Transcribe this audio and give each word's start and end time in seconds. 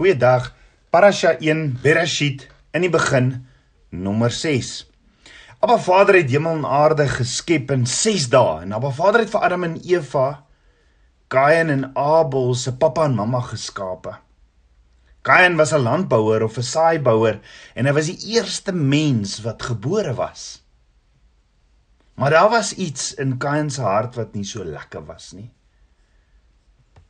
Goeiedag. 0.00 0.54
Parasha 0.88 1.34
1 1.44 1.82
Bereshit 1.82 2.46
in 2.72 2.86
die 2.86 2.88
begin 2.88 3.26
nommer 3.92 4.32
6. 4.32 4.68
Abba 5.60 5.74
Vader 5.76 6.16
het 6.16 6.30
hemel 6.32 6.54
en 6.56 6.62
aarde 6.64 7.04
geskep 7.04 7.68
in 7.74 7.82
6 7.84 8.30
dae 8.32 8.62
en 8.62 8.70
Abba 8.72 8.94
Vader 8.96 9.20
het 9.20 9.32
vir 9.34 9.42
Adam 9.44 9.66
en 9.66 9.74
Eva, 9.84 10.22
Kain 11.28 11.68
en 11.74 11.84
Abel 11.92 12.56
se 12.56 12.72
pappa 12.80 13.04
en 13.10 13.18
mamma 13.18 13.42
geskape. 13.50 14.14
Kain 15.20 15.58
was 15.60 15.74
'n 15.76 15.84
landbouer 15.84 16.46
of 16.48 16.56
'n 16.56 16.64
saaibouer 16.64 17.36
en 17.74 17.86
hy 17.86 17.92
was 17.92 18.08
die 18.08 18.32
eerste 18.38 18.72
mens 18.72 19.42
wat 19.44 19.68
gebore 19.68 20.14
was. 20.14 20.64
Maar 22.14 22.30
daar 22.30 22.48
was 22.48 22.72
iets 22.72 23.12
in 23.14 23.36
Kain 23.36 23.68
se 23.70 23.82
hart 23.82 24.16
wat 24.16 24.32
nie 24.32 24.44
so 24.44 24.64
lekker 24.64 25.04
was 25.04 25.32
nie. 25.32 25.50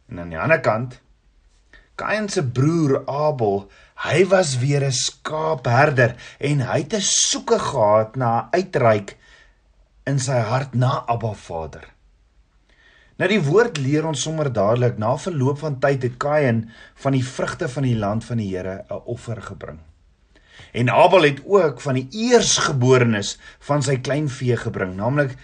En 0.08 0.18
aan 0.18 0.34
die 0.34 0.38
ander 0.38 0.60
kant 0.60 0.98
Kain 2.00 2.30
se 2.32 2.40
broer 2.40 3.02
Abel, 3.04 3.66
hy 4.06 4.24
was 4.32 4.56
weer 4.62 4.84
'n 4.86 4.92
skaapherder 4.92 6.16
en 6.40 6.60
hy 6.64 6.78
het 6.80 6.94
'n 6.94 7.04
soeke 7.04 7.58
gehad 7.58 8.16
na 8.16 8.48
uitreik 8.52 9.16
in 10.06 10.18
sy 10.18 10.38
hart 10.40 10.74
na 10.74 11.04
Abba 11.06 11.34
Vader. 11.34 11.84
Nou 13.18 13.28
die 13.28 13.42
woord 13.44 13.76
leer 13.76 14.06
ons 14.06 14.22
sommer 14.22 14.48
dadelik 14.52 14.96
na 14.98 15.16
verloop 15.16 15.58
van 15.58 15.78
tyd 15.78 16.02
het 16.02 16.16
Kain 16.16 16.70
van 16.94 17.12
die 17.12 17.24
vrugte 17.24 17.68
van 17.68 17.82
die 17.82 17.96
land 17.96 18.24
van 18.24 18.38
die 18.40 18.48
Here 18.56 18.84
'n 18.88 19.02
offer 19.04 19.42
gebring. 19.42 19.80
En 20.72 20.88
Abel 20.88 21.22
het 21.22 21.40
ook 21.44 21.80
van 21.80 21.94
die 21.94 22.08
eersgeborenes 22.10 23.38
van 23.58 23.82
sy 23.82 23.96
kleinvee 23.96 24.56
gebring, 24.56 24.96
naamlik 24.96 25.36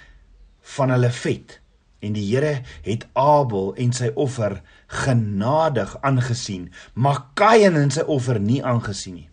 van 0.60 0.90
hulle 0.90 1.10
vet 1.10 1.60
en 2.00 2.12
die 2.12 2.24
Here 2.34 2.62
het 2.82 3.06
Abel 3.12 3.74
en 3.74 3.92
sy 3.92 4.10
offer 4.14 4.62
genadig 4.86 5.96
aangesien, 6.00 6.72
maar 6.94 7.24
Kain 7.34 7.76
en 7.76 7.90
sy 7.90 8.04
offer 8.06 8.40
nie 8.40 8.62
aangesien 8.64 9.14
nie. 9.14 9.28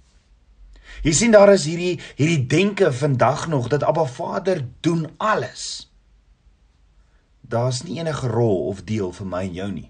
Jy 1.04 1.14
sien 1.14 1.34
daar 1.34 1.52
is 1.54 1.66
hierdie 1.68 2.00
hierdie 2.16 2.46
denke 2.48 2.92
vandag 2.94 3.48
nog 3.48 3.68
dat 3.68 3.84
Abba 3.84 4.06
Vader 4.06 4.66
doen 4.82 5.10
alles. 5.18 5.90
Daar's 7.42 7.84
nie 7.84 8.00
enige 8.00 8.28
rol 8.28 8.68
of 8.68 8.84
deel 8.84 9.12
vir 9.12 9.28
my 9.28 9.44
en 9.44 9.54
jou 9.54 9.72
nie. 9.72 9.90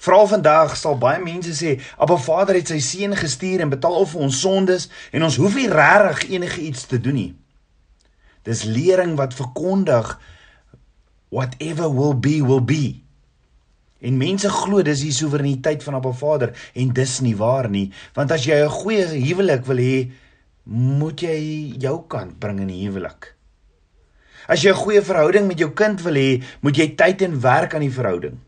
Veral 0.00 0.26
vandag 0.26 0.76
sal 0.76 0.98
baie 0.98 1.20
mense 1.22 1.52
sê 1.56 1.76
Abba 1.96 2.16
Vader 2.16 2.56
het 2.56 2.72
sy 2.72 2.80
seun 2.84 3.16
gestuur 3.16 3.60
en 3.64 3.72
betaal 3.72 4.06
vir 4.08 4.26
ons 4.26 4.40
sondes 4.40 4.88
en 5.12 5.24
ons 5.26 5.36
hoef 5.40 5.56
nie 5.56 5.68
regtig 5.68 6.30
enige 6.36 6.60
iets 6.60 6.86
te 6.88 7.00
doen 7.00 7.16
nie. 7.16 7.32
Dis 8.48 8.64
lering 8.64 9.16
wat 9.20 9.36
verkondig 9.36 10.14
whatever 11.28 11.88
will 11.92 12.16
be 12.16 12.40
will 12.44 12.64
be. 12.64 13.02
En 14.00 14.16
mense 14.16 14.48
glo 14.48 14.82
dis 14.82 15.02
die 15.04 15.12
soewereiniteit 15.12 15.82
van 15.84 15.98
Abba 15.98 16.12
Vader 16.16 16.54
en 16.74 16.92
dis 16.96 17.20
nie 17.20 17.36
waar 17.36 17.68
nie, 17.68 17.90
want 18.16 18.32
as 18.32 18.46
jy 18.46 18.56
'n 18.64 18.68
goeie 18.68 19.06
huwelik 19.06 19.66
wil 19.66 19.76
hê, 19.76 20.10
moet 20.64 21.20
jy 21.20 21.74
jou 21.78 22.06
kant 22.08 22.38
bring 22.38 22.60
in 22.60 22.68
die 22.68 22.86
huwelik. 22.86 23.34
As 24.48 24.62
jy 24.62 24.70
'n 24.70 24.82
goeie 24.84 25.02
verhouding 25.02 25.46
met 25.46 25.58
jou 25.58 25.70
kind 25.70 26.00
wil 26.02 26.14
hê, 26.14 26.42
moet 26.62 26.76
jy 26.76 26.88
tyd 26.96 27.22
en 27.22 27.40
werk 27.40 27.74
aan 27.74 27.86
die 27.86 27.92
verhouding. 27.92 28.38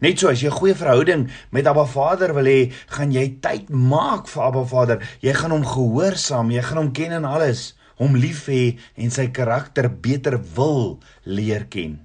Net 0.00 0.18
so 0.18 0.28
as 0.28 0.42
jy 0.42 0.48
'n 0.48 0.58
goeie 0.58 0.74
verhouding 0.74 1.30
met 1.50 1.66
Abba 1.66 1.86
Vader 1.86 2.34
wil 2.34 2.44
hê, 2.44 2.72
gaan 2.88 3.12
jy 3.12 3.38
tyd 3.40 3.70
maak 3.70 4.28
vir 4.28 4.42
Abba 4.42 4.64
Vader. 4.64 4.98
Jy 5.20 5.32
gaan 5.32 5.50
hom 5.50 5.64
gehoorsaam, 5.64 6.50
jy 6.50 6.62
gaan 6.62 6.78
hom 6.78 6.92
ken 6.92 7.12
in 7.12 7.24
alles, 7.24 7.74
hom 7.96 8.14
lief 8.14 8.46
hê 8.46 8.76
en 8.96 9.10
sy 9.10 9.28
karakter 9.28 9.88
beter 9.88 10.40
wil 10.54 10.98
leer 11.24 11.64
ken. 11.64 12.00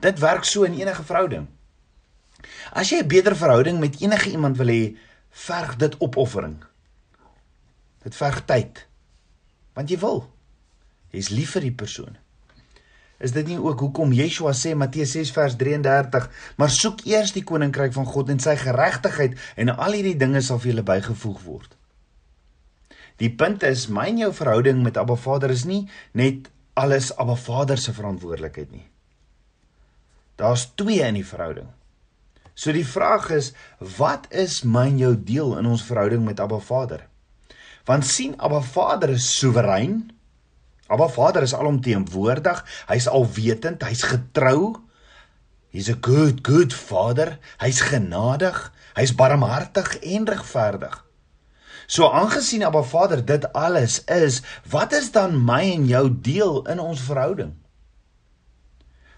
Dit 0.00 0.18
werk 0.18 0.44
so 0.44 0.64
in 0.64 0.74
enige 0.74 1.02
verhouding. 1.02 1.46
As 2.72 2.90
jy 2.90 3.02
'n 3.02 3.08
beter 3.08 3.36
verhouding 3.36 3.78
met 3.78 4.00
enige 4.00 4.30
iemand 4.30 4.56
wil 4.56 4.66
hê, 4.66 4.96
verg 5.30 5.76
dit 5.76 5.94
opoffering. 5.98 6.64
Dit 8.02 8.14
verg 8.14 8.44
tyd. 8.44 8.86
Want 9.74 9.90
jy 9.90 9.98
wil. 9.98 10.28
Jy's 11.10 11.28
lief 11.28 11.50
vir 11.56 11.60
die 11.60 11.76
persoon. 11.76 12.16
Is 13.22 13.32
dit 13.32 13.46
nie 13.46 13.58
ook 13.58 13.80
hoekom 13.80 14.12
Yeshua 14.12 14.52
sê 14.52 14.74
Matteus 14.74 15.12
6 15.14 15.30
vers 15.30 15.56
33, 15.56 16.30
maar 16.58 16.70
soek 16.70 17.04
eers 17.06 17.32
die 17.32 17.44
koninkryk 17.46 17.92
van 17.92 18.08
God 18.08 18.32
en 18.34 18.40
sy 18.42 18.56
geregtigheid 18.58 19.38
en 19.56 19.70
al 19.76 19.92
hierdie 19.92 20.18
dinge 20.18 20.42
sal 20.42 20.58
vir 20.58 20.72
julle 20.72 20.86
bygevoeg 20.88 21.44
word. 21.44 21.76
Die 23.22 23.30
punt 23.30 23.62
is, 23.62 23.86
my 23.86 24.08
en 24.10 24.18
jou 24.24 24.32
verhouding 24.34 24.82
met 24.82 24.98
Abba 24.98 25.14
Vader 25.14 25.52
is 25.54 25.62
nie 25.68 25.84
net 26.18 26.50
alles 26.74 27.12
Abba 27.20 27.36
Vader 27.38 27.78
se 27.78 27.94
verantwoordelikheid 27.94 28.72
nie. 28.72 28.88
Daar's 30.40 30.66
twee 30.74 31.04
in 31.06 31.20
die 31.20 31.26
verhouding. 31.26 31.68
So 32.54 32.72
die 32.72 32.86
vraag 32.86 33.30
is, 33.32 33.52
wat 33.98 34.28
is 34.30 34.60
my 34.64 34.86
en 34.90 35.00
jou 35.00 35.12
deel 35.16 35.56
in 35.58 35.68
ons 35.70 35.84
verhouding 35.88 36.24
met 36.24 36.40
Abba 36.40 36.60
Vader? 36.60 37.06
Want 37.88 38.06
sien 38.06 38.34
Abba 38.38 38.60
Vader 38.62 39.14
is 39.16 39.30
soewerein. 39.38 40.10
Abba 40.92 41.08
Vader 41.08 41.42
is 41.42 41.54
alomteenwoordig, 41.56 42.60
hy's 42.90 43.08
alwetend, 43.08 43.82
hy's 43.82 44.04
getrou. 44.04 44.76
He's 45.72 45.88
a 45.88 45.96
good 45.96 46.42
good 46.44 46.74
father. 46.76 47.38
Hy's 47.62 47.80
genadig, 47.80 48.58
hy's 48.94 49.14
barmhartig 49.16 49.96
en 50.04 50.28
regverdig. 50.28 50.98
So 51.88 52.10
aangesien 52.12 52.64
Abba 52.68 52.84
Vader 52.84 53.24
dit 53.24 53.48
alles 53.56 54.02
is, 54.04 54.42
wat 54.68 54.92
is 54.92 55.10
dan 55.16 55.38
my 55.44 55.64
en 55.72 55.88
jou 55.88 56.06
deel 56.12 56.60
in 56.68 56.80
ons 56.80 57.00
verhouding? 57.08 57.56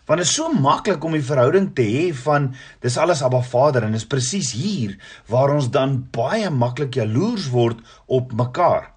Want 0.05 0.21
dit 0.21 0.29
is 0.29 0.35
so 0.37 0.53
maklik 0.53 1.05
om 1.05 1.15
die 1.17 1.25
verhouding 1.25 1.71
te 1.77 1.85
hê 1.87 2.09
van 2.25 2.51
dis 2.85 2.97
alles 3.01 3.23
Abba 3.25 3.41
Vader 3.41 3.87
en 3.87 3.97
is 3.97 4.05
presies 4.05 4.53
hier 4.53 4.99
waar 5.33 5.55
ons 5.55 5.71
dan 5.73 6.03
baie 6.13 6.51
maklik 6.53 6.99
jaloers 7.01 7.49
word 7.53 7.81
op 8.07 8.35
mekaar. 8.37 8.91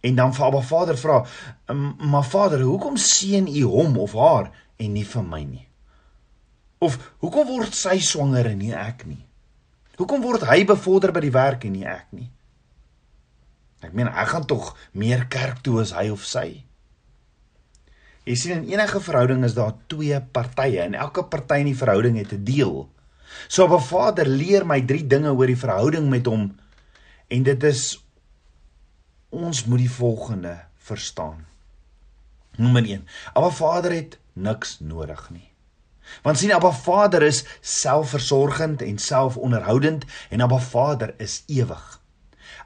En 0.00 0.16
dan 0.16 0.32
vir 0.32 0.46
Abba 0.46 0.62
Vader 0.64 0.96
vra, 0.96 1.26
"Maar 1.98 2.24
Vader, 2.24 2.60
hoekom 2.60 2.96
seën 2.96 3.48
U 3.48 3.62
hom 3.64 3.98
of 3.98 4.12
haar 4.12 4.50
en 4.76 4.92
nie 4.92 5.04
vir 5.04 5.22
my 5.22 5.44
nie?" 5.44 5.68
Of 6.78 6.98
hoekom 7.18 7.46
word 7.46 7.74
sy 7.74 7.98
swanger 7.98 8.46
en 8.46 8.58
nie 8.58 8.74
ek 8.74 9.06
nie? 9.06 9.24
Hoekom 9.96 10.20
word 10.22 10.42
hy 10.42 10.64
bevorder 10.64 11.12
by 11.12 11.20
die 11.20 11.32
werk 11.32 11.64
en 11.64 11.72
nie 11.72 11.86
ek 11.88 12.06
nie? 12.12 12.30
Ek 13.80 13.92
meen, 13.92 14.08
ek 14.08 14.28
gaan 14.28 14.46
tog 14.46 14.76
meer 14.92 15.26
kerk 15.28 15.62
toe 15.62 15.80
as 15.80 15.92
hy 15.92 16.10
of 16.10 16.24
sy. 16.24 16.65
Jy 18.26 18.34
sien 18.34 18.56
in 18.56 18.70
enige 18.72 18.98
verhouding 19.00 19.44
is 19.46 19.54
daar 19.54 19.76
twee 19.86 20.16
partye 20.34 20.80
en 20.82 20.96
elke 20.98 21.22
party 21.30 21.60
in 21.62 21.68
die 21.70 21.78
verhouding 21.78 22.16
het 22.18 22.32
'n 22.34 22.44
deel. 22.44 22.88
So 23.48 23.66
'n 23.66 23.80
Vader 23.80 24.26
leer 24.26 24.66
my 24.66 24.80
drie 24.82 25.06
dinge 25.06 25.30
oor 25.30 25.46
die 25.46 25.62
verhouding 25.64 26.10
met 26.10 26.26
hom 26.26 26.56
en 27.28 27.42
dit 27.42 27.62
is 27.62 28.02
ons 29.30 29.64
moet 29.64 29.78
die 29.78 29.90
volgende 29.90 30.64
verstaan. 30.76 31.46
Nommer 32.56 32.82
1. 32.82 33.06
Abba 33.34 33.50
Vader 33.50 33.92
het 33.92 34.18
niks 34.32 34.80
nodig 34.80 35.30
nie. 35.30 35.50
Want 36.22 36.38
sien 36.38 36.54
Abba 36.54 36.72
Vader 36.72 37.22
is 37.22 37.44
selfversorgend 37.60 38.82
en 38.82 38.98
selfonderhoudend 38.98 40.04
en 40.30 40.40
Abba 40.40 40.58
Vader 40.58 41.14
is 41.18 41.42
ewig. 41.46 42.00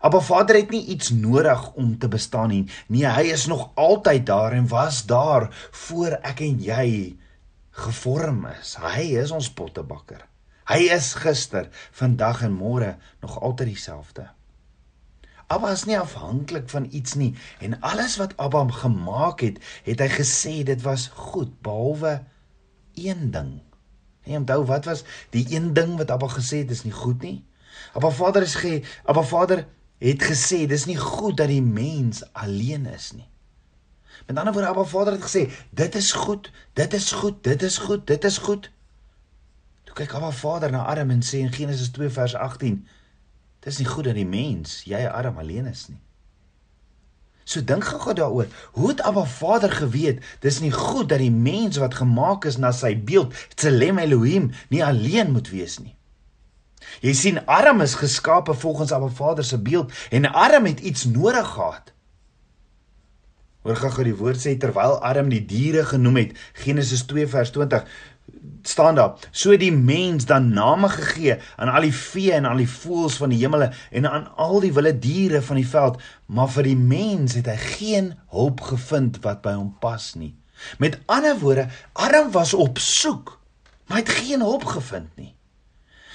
Abba 0.00 0.20
Vader 0.20 0.56
het 0.56 0.70
nie 0.70 0.84
iets 0.94 1.10
nodig 1.10 1.72
om 1.72 1.98
te 1.98 2.08
bestaan 2.08 2.48
nie. 2.48 2.64
Nee, 2.88 3.06
hy 3.06 3.30
is 3.34 3.46
nog 3.46 3.70
altyd 3.74 4.26
daar 4.26 4.52
en 4.52 4.68
was 4.68 5.04
daar 5.06 5.48
voor 5.70 6.18
ek 6.22 6.40
en 6.40 6.60
jy 6.64 6.88
gevorm 7.70 8.46
is. 8.60 8.76
Hy 8.80 9.06
is 9.22 9.30
ons 9.30 9.52
pottebakker. 9.52 10.26
Hy 10.70 10.86
is 10.94 11.14
gister, 11.18 11.66
vandag 11.96 12.44
en 12.46 12.54
môre 12.54 12.94
nog 13.22 13.40
altyd 13.40 13.72
dieselfde. 13.72 14.28
Abba 15.50 15.72
is 15.74 15.82
nie 15.88 15.98
afhanklik 15.98 16.68
van 16.70 16.86
iets 16.94 17.16
nie 17.18 17.32
en 17.58 17.74
alles 17.82 18.14
wat 18.20 18.36
Abba 18.38 18.62
gemaak 18.70 19.42
het, 19.42 19.58
het 19.82 20.02
hy 20.04 20.06
gesê 20.12 20.52
dit 20.66 20.82
was 20.84 21.08
goed 21.16 21.56
behalwe 21.66 22.20
een 22.94 23.32
ding. 23.34 23.56
En 24.30 24.44
onthou 24.44 24.62
wat 24.68 24.86
was 24.86 25.02
die 25.34 25.46
een 25.50 25.72
ding 25.74 25.96
wat 25.98 26.10
Abba 26.14 26.28
gesê 26.30 26.62
het 26.62 26.70
is 26.70 26.84
nie 26.86 26.94
goed 26.94 27.22
nie? 27.26 27.40
Abba 27.92 28.10
Vader 28.10 28.42
is 28.42 28.54
ge 28.54 28.82
Abba 29.04 29.22
Vader 29.22 29.66
het 29.98 30.22
gesê 30.22 30.66
dis 30.66 30.86
nie 30.86 30.96
goed 30.96 31.36
dat 31.36 31.48
die 31.48 31.62
mens 31.62 32.22
alleen 32.32 32.86
is 32.86 33.12
nie. 33.12 33.28
Met 34.26 34.38
ander 34.38 34.52
woorde, 34.52 34.68
Abba 34.68 34.84
Vader 34.84 35.12
het 35.12 35.22
gesê, 35.22 35.50
dit 35.70 35.94
is 35.94 36.12
goed, 36.12 36.50
dit 36.72 36.92
is 36.92 37.12
goed, 37.12 37.42
dit 37.44 37.62
is 37.62 37.78
goed, 37.78 38.06
dit 38.06 38.24
is 38.24 38.38
goed. 38.38 38.70
Toe 39.84 39.94
kyk 39.94 40.14
Abba 40.14 40.30
Vader 40.30 40.70
na 40.70 40.84
Adam 40.86 41.10
en 41.10 41.24
sê 41.26 41.42
in 41.42 41.52
Genesis 41.52 41.90
2 41.90 42.08
vers 42.14 42.34
18, 42.34 42.86
dis 43.60 43.78
nie 43.78 43.88
goed 43.88 44.06
dat 44.08 44.16
die 44.16 44.28
mens, 44.28 44.80
jy 44.88 45.02
Adam 45.08 45.38
alleen 45.38 45.66
is 45.66 45.88
nie. 45.88 46.00
So 47.44 47.64
dink 47.66 47.84
gou 47.84 48.14
daaroor, 48.14 48.46
hoe 48.78 48.88
het 48.92 49.00
Abba 49.02 49.24
Vader 49.26 49.72
geweet 49.72 50.22
dis 50.40 50.60
nie 50.62 50.72
goed 50.72 51.08
dat 51.10 51.18
die 51.18 51.32
mens 51.34 51.80
wat 51.82 51.98
gemaak 51.98 52.46
is 52.46 52.60
na 52.62 52.70
sy 52.72 52.94
beeld, 52.94 53.34
Tselem 53.56 53.98
Elohim, 53.98 54.52
nie 54.70 54.84
alleen 54.84 55.32
moet 55.34 55.50
wees 55.50 55.80
nie. 55.82 55.96
Jy 57.00 57.12
sien 57.14 57.40
Adam 57.46 57.80
is 57.80 57.94
geskape 57.94 58.54
volgens 58.54 58.92
Abba 58.92 59.08
Vader 59.08 59.44
se 59.44 59.58
beeld 59.58 59.92
en 60.10 60.32
Adam 60.32 60.64
het 60.64 60.80
iets 60.80 61.04
nodig 61.04 61.48
gehad. 61.48 61.92
Hoor 63.60 63.76
gou 63.76 63.90
gou 63.92 64.04
die 64.04 64.16
woord 64.16 64.40
sê 64.40 64.54
terwyl 64.56 65.02
Adam 65.04 65.28
die 65.28 65.42
diere 65.44 65.84
genoem 65.84 66.16
het 66.16 66.38
Genesis 66.62 67.04
2 67.08 67.26
vers 67.28 67.50
20 67.52 67.84
staan 68.62 68.94
daar: 68.94 69.12
"So 69.30 69.56
die 69.56 69.72
mens 69.72 70.24
dan 70.24 70.52
name 70.52 70.88
gegee 70.88 71.36
aan 71.56 71.68
al 71.68 71.80
die 71.80 71.94
vee 71.94 72.32
en 72.32 72.44
al 72.44 72.56
die 72.56 72.68
voëls 72.68 73.16
van 73.16 73.28
die 73.28 73.38
hemele 73.38 73.72
en 73.90 74.10
aan 74.10 74.36
al 74.36 74.60
die 74.60 74.72
wilde 74.72 74.98
diere 74.98 75.42
van 75.42 75.56
die 75.56 75.68
veld, 75.68 76.00
maar 76.26 76.48
vir 76.48 76.62
die 76.62 76.76
mens 76.76 77.34
het 77.34 77.46
hy 77.46 77.56
geen 77.56 78.14
hulp 78.28 78.60
gevind 78.60 79.20
wat 79.20 79.42
by 79.42 79.52
hom 79.52 79.76
pas 79.80 80.14
nie." 80.14 80.34
Met 80.78 80.98
ander 81.06 81.38
woorde, 81.38 81.68
Adam 81.92 82.30
was 82.30 82.54
op 82.54 82.78
soek, 82.78 83.38
maar 83.86 83.98
hy 83.98 84.04
het 84.04 84.12
geen 84.24 84.40
hulp 84.40 84.64
gevind 84.64 85.16
nie. 85.16 85.34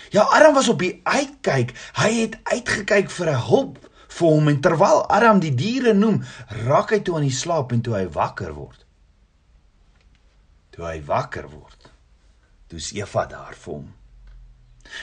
Ja, 0.10 0.22
Adam 0.22 0.54
was 0.54 0.69
op 0.69 0.80
die 0.80 1.00
uitkyk. 1.04 1.74
Hy 1.98 2.12
het 2.22 2.38
uitgekyk 2.44 3.10
vir 3.10 3.30
'n 3.30 3.46
hulp 3.48 3.80
vir 4.16 4.28
hom 4.28 4.48
en 4.48 4.62
terwyl 4.62 5.04
Adam 5.12 5.40
die 5.40 5.54
diere 5.56 5.94
noem, 5.94 6.24
raak 6.66 6.94
hy 6.96 7.02
toe 7.04 7.16
aan 7.16 7.28
die 7.28 7.36
slaap 7.36 7.72
en 7.75 7.81
toe 7.81 7.96
hy 7.98 8.06
wakker 8.07 8.54
word. 8.54 8.86
Toe 10.75 10.86
hy 10.86 11.02
wakker 11.07 11.50
word, 11.50 11.92
toe's 12.68 12.92
Eva 12.96 13.25
daar 13.25 13.56
vir 13.56 13.74
hom. 13.74 13.94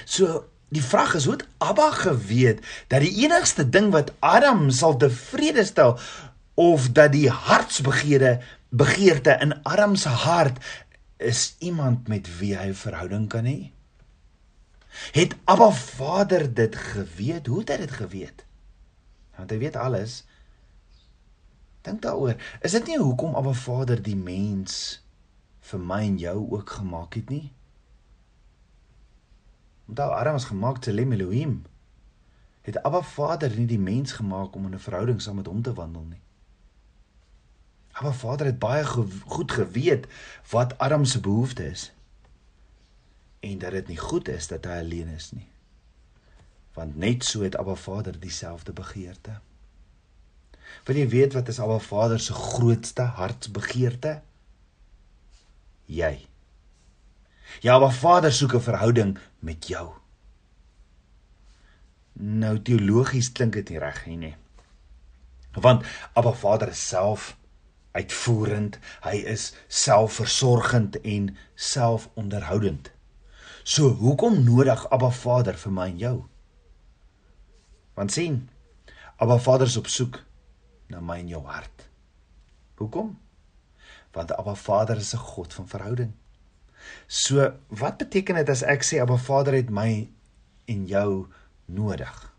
So 0.04 0.44
die 0.72 0.84
vraag 0.84 1.14
is 1.19 1.25
hoe 1.28 1.37
het 1.37 1.46
Abba 1.58 1.90
geweet 1.90 2.62
dat 2.88 3.05
die 3.05 3.25
enigste 3.25 3.69
ding 3.69 3.90
wat 3.93 4.12
Adam 4.20 4.70
sal 4.70 4.96
tevrede 4.96 5.64
stel 5.64 5.98
of 6.55 6.88
dat 6.96 7.12
die 7.12 7.28
hartsbegeerde 7.28 8.38
begeerte 8.72 9.37
in 9.40 9.52
Adam 9.69 9.96
se 9.96 10.08
hart 10.08 10.56
is 11.16 11.56
iemand 11.58 12.08
met 12.08 12.28
wie 12.38 12.56
hy 12.56 12.69
'n 12.72 12.75
verhouding 12.75 13.28
kan 13.28 13.44
hê? 13.44 13.72
Het 14.93 15.37
Abba 15.44 15.71
Vader 15.71 16.55
dit 16.55 16.77
geweet? 16.77 17.47
Hoe 17.47 17.59
het 17.59 17.69
hy 17.69 17.77
dit 17.77 17.91
geweet? 17.91 18.44
Want 19.37 19.50
hy 19.50 19.59
weet 19.59 19.77
alles. 19.77 20.25
Dink 21.81 22.03
daaroor. 22.03 22.37
Is 22.61 22.77
dit 22.77 22.87
nie 22.87 22.99
hoekom 23.00 23.35
Abba 23.35 23.53
Vader 23.56 24.03
die 24.03 24.17
mens 24.17 25.00
vir 25.62 25.81
my 25.81 26.03
en 26.05 26.19
jou 26.21 26.37
ook 26.50 26.71
gemaak 26.71 27.15
het 27.15 27.33
nie? 27.33 27.53
Omdat 29.89 30.11
Adam 30.11 30.37
is 30.37 30.50
gemaak 30.50 30.79
te 30.79 30.93
Lem 30.93 31.12
Elohim. 31.12 31.62
Het 32.62 32.83
Abba 32.83 33.03
Vader 33.03 33.56
nie 33.56 33.67
die 33.67 33.81
mens 33.81 34.12
gemaak 34.12 34.55
om 34.55 34.67
in 34.67 34.75
'n 34.75 34.87
verhouding 34.89 35.23
saam 35.23 35.37
met 35.41 35.47
hom 35.47 35.62
te 35.62 35.73
wandel 35.73 36.05
nie? 36.05 36.21
Abba 37.93 38.12
Vader 38.12 38.47
het 38.47 38.59
baie 38.59 38.85
ge 38.85 39.06
goed 39.27 39.53
geweet 39.53 40.06
wat 40.50 40.79
Adam 40.79 41.05
se 41.05 41.21
behoefte 41.21 41.67
is 41.71 41.93
en 43.43 43.59
dat 43.59 43.75
dit 43.75 43.89
nie 43.91 43.99
goed 43.99 44.29
is 44.31 44.47
dat 44.50 44.67
hy 44.71 44.83
alleen 44.85 45.09
is 45.11 45.33
nie. 45.35 45.49
Want 46.79 46.97
net 46.97 47.25
so 47.27 47.43
het 47.43 47.56
Abba 47.59 47.75
Vader 47.75 48.15
dieselfde 48.21 48.73
begeerte. 48.73 49.41
Wil 50.87 51.00
jy 51.03 51.09
weet 51.09 51.35
wat 51.37 51.50
is 51.50 51.59
Abba 51.61 51.81
Vader 51.83 52.21
se 52.23 52.37
grootste 52.37 53.09
hartsbegeerte? 53.19 54.21
Jy. 55.91 56.15
Ja, 57.67 57.75
Abba 57.75 57.91
Vader 57.91 58.33
soek 58.33 58.55
'n 58.55 58.69
verhouding 58.69 59.19
met 59.39 59.67
jou. 59.67 59.91
Nou 62.12 62.62
teologies 62.62 63.33
klink 63.33 63.53
dit 63.53 63.69
nie 63.69 63.79
reg 63.79 64.06
nie, 64.06 64.17
nee. 64.17 64.37
Want 65.53 65.85
Abba 66.12 66.33
Vader 66.33 66.69
is 66.69 66.89
self 66.89 67.37
uitvoerend, 67.93 68.79
hy 69.00 69.17
is 69.17 69.53
selfversorgend 69.69 71.00
en 71.00 71.37
selfonderhoudend. 71.55 72.93
So 73.62 73.93
hoekom 73.94 74.43
nodig 74.44 74.82
Abba 74.91 75.11
Vader 75.14 75.55
vir 75.55 75.73
my 75.73 75.87
en 75.93 75.99
jou? 75.99 76.17
Want 77.94 78.12
sien, 78.12 78.49
Abba 79.23 79.38
Vader 79.38 79.70
is 79.70 79.76
op 79.79 79.87
soek 79.87 80.19
na 80.91 81.00
my 81.00 81.20
en 81.23 81.29
jou 81.31 81.43
hart. 81.47 81.87
Hoekom? 82.81 83.14
Want 84.12 84.35
Abba 84.35 84.55
Vader 84.59 84.97
is 84.97 85.14
'n 85.14 85.19
God 85.19 85.55
van 85.55 85.69
verhouding. 85.69 86.12
So, 87.06 87.53
wat 87.69 87.99
beteken 87.99 88.35
dit 88.35 88.49
as 88.49 88.62
ek 88.62 88.82
sê 88.82 89.00
Abba 89.00 89.17
Vader 89.17 89.55
het 89.55 89.70
my 89.70 90.11
en 90.67 90.87
jou 90.87 91.29
nodig? 91.67 92.32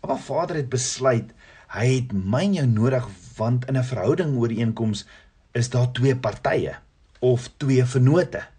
Abba 0.00 0.16
Vader 0.16 0.56
het 0.56 0.68
besluit 0.68 1.30
hy 1.72 1.86
het 1.94 2.12
my 2.12 2.42
en 2.44 2.54
jou 2.54 2.66
nodig 2.66 3.06
want 3.36 3.64
in 3.68 3.76
'n 3.76 3.84
verhouding 3.84 4.36
ooreenkoms 4.36 5.06
is 5.52 5.70
daar 5.70 5.92
twee 5.92 6.16
partye 6.16 6.76
of 7.20 7.48
twee 7.56 7.84
vennote. 7.84 8.51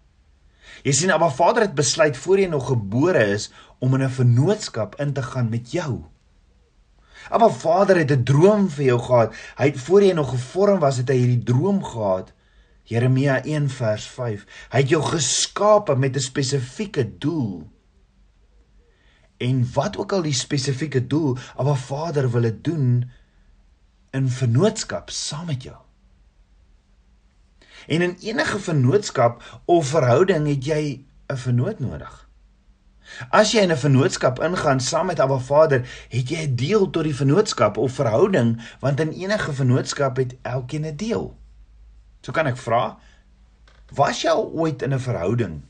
Jy 0.82 0.92
sien, 0.92 1.12
Abba 1.12 1.30
Vader 1.30 1.62
het 1.62 1.74
besluit 1.74 2.16
voor 2.16 2.38
jy 2.38 2.46
nog 2.46 2.66
gebore 2.66 3.24
is 3.36 3.50
om 3.78 3.94
in 3.94 4.02
'n 4.02 4.10
vennootskap 4.10 4.96
in 5.00 5.12
te 5.12 5.22
gaan 5.22 5.48
met 5.48 5.70
jou. 5.70 6.04
Abba 7.30 7.48
Vader 7.48 7.96
het 7.96 8.10
'n 8.10 8.24
droom 8.24 8.70
vir 8.70 8.84
jou 8.84 9.00
gehad. 9.00 9.34
Hy 9.56 9.64
het 9.64 9.80
voor 9.80 10.02
jy 10.02 10.12
nog 10.12 10.30
gevorm 10.30 10.78
was, 10.78 10.96
het 10.96 11.08
hy 11.08 11.16
hierdie 11.16 11.42
droom 11.42 11.84
gehad. 11.84 12.32
Jeremia 12.82 13.44
1 13.44 13.68
vers 13.68 14.06
5. 14.06 14.46
Hy 14.70 14.78
het 14.78 14.88
jou 14.88 15.02
geskape 15.02 15.96
met 15.96 16.16
'n 16.16 16.20
spesifieke 16.20 17.18
doel. 17.18 17.70
En 19.36 19.72
wat 19.72 19.96
ook 19.96 20.12
al 20.12 20.22
die 20.22 20.34
spesifieke 20.34 21.06
doel, 21.06 21.36
Abba 21.56 21.74
Vader 21.74 22.30
wil 22.30 22.42
dit 22.42 22.64
doen 22.64 23.10
in 24.10 24.28
vennootskap 24.28 25.10
saam 25.10 25.46
met 25.46 25.62
jou. 25.62 25.83
En 27.86 28.02
in 28.02 28.16
enige 28.20 28.58
vennootskap 28.58 29.42
of 29.64 29.86
verhouding 29.86 30.46
het 30.46 30.64
jy 30.64 31.04
'n 31.28 31.36
vennoot 31.36 31.78
nodig. 31.78 32.28
As 33.30 33.52
jy 33.52 33.62
in 33.62 33.72
'n 33.72 33.76
vennootskap 33.76 34.40
ingaan 34.42 34.80
saam 34.80 35.06
met 35.06 35.20
Abba 35.20 35.38
Vader, 35.38 35.88
het 36.08 36.28
jy 36.28 36.46
'n 36.46 36.56
deel 36.56 36.90
tot 36.90 37.04
die 37.04 37.14
vennootskap 37.14 37.76
of 37.76 37.92
verhouding, 37.92 38.60
want 38.80 39.00
in 39.00 39.12
enige 39.12 39.52
vennootskap 39.52 40.16
het 40.16 40.34
elkeen 40.42 40.86
'n 40.86 40.96
deel. 40.96 41.36
So 42.20 42.32
kan 42.32 42.46
ek 42.46 42.56
vra, 42.56 42.98
was 43.92 44.22
jy 44.22 44.30
al 44.30 44.50
ooit 44.52 44.82
in 44.82 44.94
'n 44.94 45.00
verhouding 45.00 45.62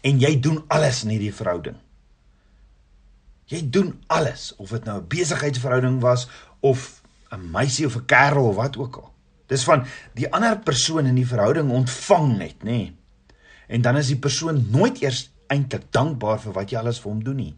en 0.00 0.18
jy 0.18 0.40
doen 0.40 0.64
alles 0.68 1.04
in 1.04 1.10
hierdie 1.10 1.34
verhouding? 1.34 1.76
Jy 3.44 3.70
doen 3.70 4.02
alles, 4.06 4.56
of 4.56 4.70
dit 4.70 4.84
nou 4.84 5.00
'n 5.00 5.08
besigheidsverhouding 5.08 6.00
was 6.00 6.28
of 6.60 7.02
'n 7.30 7.50
meisie 7.50 7.86
of 7.86 7.96
'n 7.96 8.04
kerel 8.04 8.48
of 8.48 8.56
wat 8.56 8.76
ook 8.76 8.96
al. 8.96 9.12
Dis 9.48 9.64
van 9.64 9.86
die 10.18 10.28
ander 10.32 10.58
persoon 10.60 11.08
in 11.08 11.16
die 11.16 11.28
verhouding 11.28 11.70
ontvang 11.72 12.30
net, 12.36 12.62
nê. 12.62 12.78
Nee. 12.78 12.94
En 13.68 13.84
dan 13.84 13.96
is 14.00 14.08
die 14.12 14.20
persoon 14.20 14.62
nooit 14.72 15.02
eers 15.02 15.26
eintlik 15.52 15.88
dankbaar 15.92 16.40
vir 16.40 16.54
wat 16.56 16.72
jy 16.72 16.80
alles 16.80 17.00
vir 17.02 17.12
hom 17.12 17.24
doen 17.24 17.40
nie. 17.40 17.54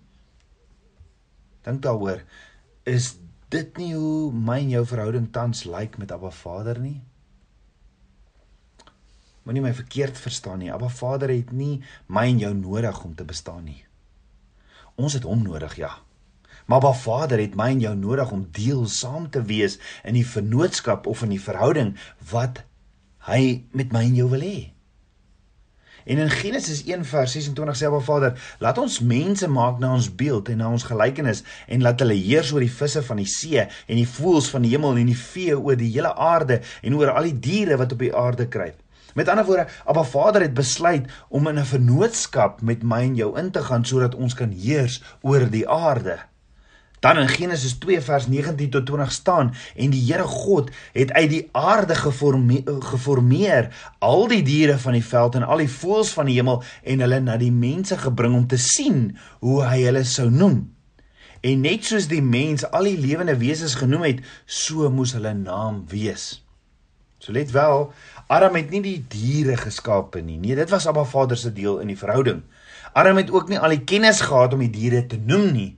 Dink 1.67 1.83
daaroor, 1.85 2.23
is 2.89 3.13
dit 3.51 3.79
nie 3.79 3.93
hoe 3.95 4.31
my 4.33 4.59
en 4.63 4.73
jou 4.75 4.83
verhouding 4.87 5.29
tans 5.35 5.65
lyk 5.67 5.99
met 6.03 6.13
Abba 6.15 6.31
Vader 6.35 6.81
nie? 6.83 6.99
Moenie 9.47 9.63
my 9.65 9.73
verkeerd 9.75 10.19
verstaan 10.19 10.61
nie. 10.63 10.71
Abba 10.73 10.91
Vader 10.93 11.33
het 11.33 11.51
nie 11.55 11.81
my 12.07 12.27
en 12.31 12.43
jou 12.43 12.53
nodig 12.55 13.05
om 13.07 13.15
te 13.19 13.27
bestaan 13.27 13.65
nie. 13.67 13.81
Ons 15.01 15.17
het 15.19 15.27
hom 15.27 15.43
nodig, 15.43 15.79
ja. 15.81 15.95
Maar 16.71 16.81
Ba 16.81 16.93
Vader 16.95 17.41
het 17.43 17.57
my 17.59 17.73
en 17.73 17.81
jou 17.83 17.97
nodig 17.99 18.31
om 18.31 18.45
deel 18.55 18.85
saam 18.87 19.25
te 19.31 19.41
wees 19.43 19.81
in 20.07 20.15
die 20.15 20.27
vennootskap 20.27 21.09
of 21.11 21.25
in 21.27 21.33
die 21.35 21.43
verhouding 21.43 21.97
wat 22.31 22.61
hy 23.27 23.65
met 23.75 23.91
my 23.91 24.05
en 24.07 24.15
jou 24.15 24.29
wil 24.31 24.45
hê. 24.47 24.69
En 26.07 26.23
in 26.23 26.31
Genesis 26.31 26.85
1 26.87 27.03
vers 27.11 27.35
26 27.35 27.81
sê 27.81 27.91
Ba 27.91 27.99
Vader, 28.07 28.39
laat 28.63 28.79
ons 28.79 29.01
mense 29.03 29.51
maak 29.51 29.83
na 29.83 29.91
ons 29.99 30.07
beeld 30.23 30.53
en 30.55 30.63
na 30.63 30.71
ons 30.71 30.87
gelykenis 30.93 31.43
en 31.67 31.83
laat 31.83 32.07
hulle 32.07 32.21
heers 32.23 32.55
oor 32.55 32.63
die 32.63 32.71
visse 32.79 33.03
van 33.11 33.19
die 33.19 33.29
see 33.35 33.67
en 33.67 33.99
die 33.99 34.07
voëls 34.15 34.53
van 34.55 34.63
die 34.63 34.71
hemel 34.77 35.03
en 35.03 35.11
die 35.11 35.19
vee 35.25 35.59
oor 35.59 35.83
die 35.83 35.91
hele 35.91 36.15
aarde 36.15 36.63
en 36.87 37.03
oor 37.03 37.17
al 37.17 37.33
die 37.33 37.39
diere 37.51 37.83
wat 37.83 37.99
op 37.99 38.07
die 38.07 38.15
aarde 38.15 38.47
kruip. 38.47 38.79
Met 39.19 39.27
ander 39.27 39.43
woorde, 39.45 39.67
Abba 39.91 40.07
Vader 40.07 40.47
het 40.47 40.55
besluit 40.55 41.11
om 41.35 41.51
in 41.51 41.59
'n 41.59 41.73
vennootskap 41.75 42.63
met 42.63 42.87
my 42.87 43.03
en 43.11 43.17
jou 43.17 43.39
in 43.39 43.51
te 43.51 43.63
gaan 43.63 43.85
sodat 43.85 44.15
ons 44.15 44.35
kan 44.35 44.55
heers 44.55 45.03
oor 45.27 45.51
die 45.51 45.67
aarde. 45.69 46.30
Dan 47.01 47.19
in 47.19 47.29
Genesis 47.29 47.79
2 47.81 48.01
vers 48.05 48.27
19 48.29 48.71
tot 48.71 48.87
20 48.87 49.13
staan 49.13 49.55
en 49.77 49.91
die 49.91 50.03
Here 50.05 50.27
God 50.29 50.69
het 50.93 51.13
uit 51.13 51.31
die 51.31 51.49
aarde 51.53 51.95
geformeer, 51.97 52.63
geformeer 52.79 53.71
al 53.99 54.29
die 54.29 54.43
diere 54.45 54.77
van 54.79 54.99
die 54.99 55.05
veld 55.05 55.39
en 55.41 55.47
al 55.49 55.65
die 55.65 55.71
voëls 55.71 56.13
van 56.13 56.29
die 56.29 56.37
hemel 56.37 56.61
en 56.85 57.01
hulle 57.01 57.23
na 57.25 57.39
die 57.41 57.53
mense 57.53 57.97
gebring 57.99 58.37
om 58.37 58.45
te 58.47 58.61
sien 58.61 59.17
hoe 59.41 59.63
hy 59.65 59.81
hulle 59.87 60.05
sou 60.05 60.29
noem. 60.29 60.61
En 61.41 61.65
net 61.65 61.89
soos 61.89 62.11
die 62.11 62.21
mens 62.21 62.67
al 62.69 62.85
die 62.91 63.01
lewende 63.01 63.39
wesens 63.41 63.79
genoem 63.81 64.05
het, 64.05 64.21
so 64.45 64.93
moes 64.93 65.17
hulle 65.17 65.33
naam 65.33 65.87
wees. 65.89 66.43
So 67.21 67.33
let 67.33 67.53
wel, 67.57 67.89
Adam 68.29 68.61
het 68.61 68.71
nie 68.73 68.85
die 68.85 68.99
diere 69.09 69.57
geskape 69.57 70.21
nie. 70.25 70.37
Nee, 70.41 70.57
dit 70.57 70.69
was 70.73 70.87
Abba 70.89 71.07
Vader 71.09 71.37
se 71.37 71.53
deel 71.53 71.81
in 71.81 71.89
die 71.93 71.99
verhouding. 72.01 72.45
Adam 72.93 73.17
het 73.21 73.33
ook 73.33 73.49
nie 73.49 73.59
al 73.59 73.73
die 73.73 73.85
kennis 73.89 74.21
gehad 74.25 74.53
om 74.53 74.61
die 74.65 74.73
diere 74.73 75.07
te 75.09 75.17
noem 75.17 75.49
nie. 75.57 75.71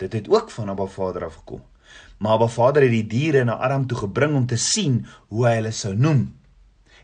Dit 0.00 0.12
het 0.16 0.28
ook 0.28 0.50
van 0.50 0.70
Abba 0.72 0.86
Vader 0.86 1.24
af 1.24 1.34
gekom. 1.34 1.62
Maar 2.18 2.32
Abba 2.32 2.46
Vader 2.46 2.82
het 2.82 2.90
die 2.90 3.06
diere 3.06 3.44
na 3.44 3.58
Adam 3.60 3.86
toe 3.86 3.98
gebring 3.98 4.34
om 4.34 4.46
te 4.46 4.56
sien 4.56 5.02
hoe 5.28 5.46
hy 5.46 5.54
hulle 5.58 5.72
sou 5.76 5.92
noem. 5.96 6.22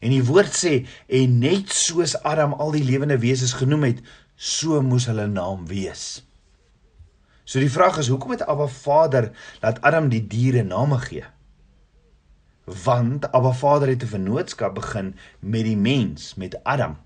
En 0.01 0.13
die 0.13 0.25
woord 0.25 0.53
sê 0.57 0.73
en 1.07 1.39
net 1.41 1.73
soos 1.73 2.17
Adam 2.23 2.55
al 2.57 2.73
die 2.77 2.85
lewende 2.85 3.19
wesens 3.21 3.53
genoem 3.57 3.89
het, 3.91 4.01
so 4.37 4.81
moes 4.85 5.09
hulle 5.09 5.27
naam 5.29 5.65
wees. 5.69 6.25
So 7.45 7.61
die 7.61 7.73
vraag 7.73 8.01
is 8.03 8.09
hoekom 8.13 8.35
het 8.35 8.45
Abba 8.49 8.67
Vader 8.73 9.31
laat 9.63 9.81
Adam 9.85 10.09
die 10.13 10.25
diere 10.27 10.65
name 10.65 10.99
gee? 11.05 11.25
Want 12.67 13.29
Abba 13.31 13.53
Vader 13.53 13.93
het 13.93 14.03
'n 14.03 14.15
vennootskap 14.17 14.75
begin 14.75 15.15
met 15.41 15.65
die 15.65 15.77
mens, 15.77 16.35
met 16.35 16.65
Adam. 16.65 16.97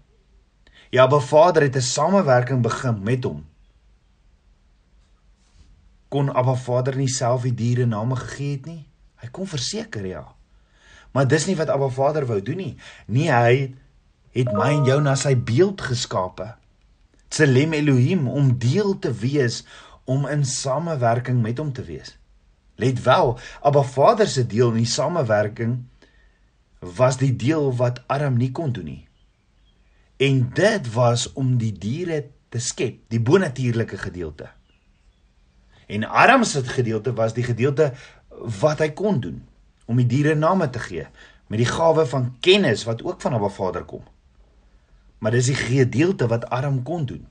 Ja, 0.90 1.02
Abba 1.02 1.18
Vader 1.18 1.62
het 1.62 1.76
'n 1.76 1.80
samewerking 1.80 2.62
begin 2.62 3.02
met 3.02 3.24
hom. 3.24 3.49
Kon 6.10 6.30
Abba 6.34 6.56
Vader 6.58 6.96
nie 6.98 7.10
self 7.10 7.46
die 7.46 7.54
diere 7.54 7.86
name 7.86 8.18
gegee 8.18 8.56
het 8.56 8.66
nie? 8.66 8.82
Hy 9.22 9.28
kon 9.34 9.46
verseker 9.46 10.06
ja. 10.08 10.24
Maar 11.14 11.28
dis 11.30 11.46
nie 11.46 11.56
wat 11.58 11.70
Abba 11.70 11.90
Vader 11.94 12.26
wou 12.26 12.40
doen 12.42 12.58
nie. 12.58 12.74
Nee, 13.06 13.30
hy 13.30 13.70
het 14.34 14.50
my 14.54 14.72
en 14.76 14.86
jou 14.88 14.98
na 15.02 15.16
sy 15.18 15.34
beeld 15.34 15.82
geskape. 15.86 16.52
Tselem 17.30 17.74
Elohim 17.78 18.26
om 18.30 18.56
deel 18.58 18.96
te 18.98 19.12
wees 19.14 19.62
om 20.10 20.26
in 20.26 20.42
samewerking 20.46 21.38
met 21.42 21.62
hom 21.62 21.70
te 21.74 21.84
wees. 21.86 22.16
Let 22.80 23.02
wel, 23.04 23.36
Abba 23.62 23.82
Vader 23.86 24.28
se 24.28 24.46
deel 24.46 24.72
in 24.74 24.82
die 24.82 24.90
samewerking 24.90 25.78
was 26.80 27.20
die 27.20 27.34
deel 27.36 27.70
wat 27.76 28.00
Adam 28.08 28.38
nie 28.40 28.50
kon 28.56 28.72
doen 28.72 28.88
nie. 28.88 29.02
En 30.20 30.46
dit 30.56 30.92
was 30.94 31.28
om 31.32 31.56
die 31.60 31.72
diere 31.76 32.24
te 32.48 32.60
skep, 32.60 33.04
die 33.12 33.20
bonatuurlike 33.20 33.98
gedeelte. 34.00 34.48
En 35.90 36.06
Adam 36.06 36.44
se 36.44 36.62
gedeelte 36.64 37.12
was 37.18 37.34
die 37.34 37.44
gedeelte 37.44 37.92
wat 38.60 38.78
hy 38.78 38.92
kon 38.94 39.18
doen 39.20 39.42
om 39.90 39.98
die 39.98 40.06
diere 40.06 40.36
name 40.38 40.70
te 40.70 40.78
gee 40.78 41.06
met 41.50 41.58
die 41.58 41.66
gawe 41.66 42.06
van 42.06 42.28
kennis 42.40 42.84
wat 42.86 43.02
ook 43.02 43.20
van 43.20 43.34
Abba 43.34 43.48
Vader 43.50 43.84
kom. 43.84 44.04
Maar 45.18 45.34
dis 45.34 45.50
die 45.50 45.58
gedeelte 45.58 46.28
wat 46.30 46.46
Adam 46.48 46.82
kon 46.86 47.04
doen. 47.10 47.26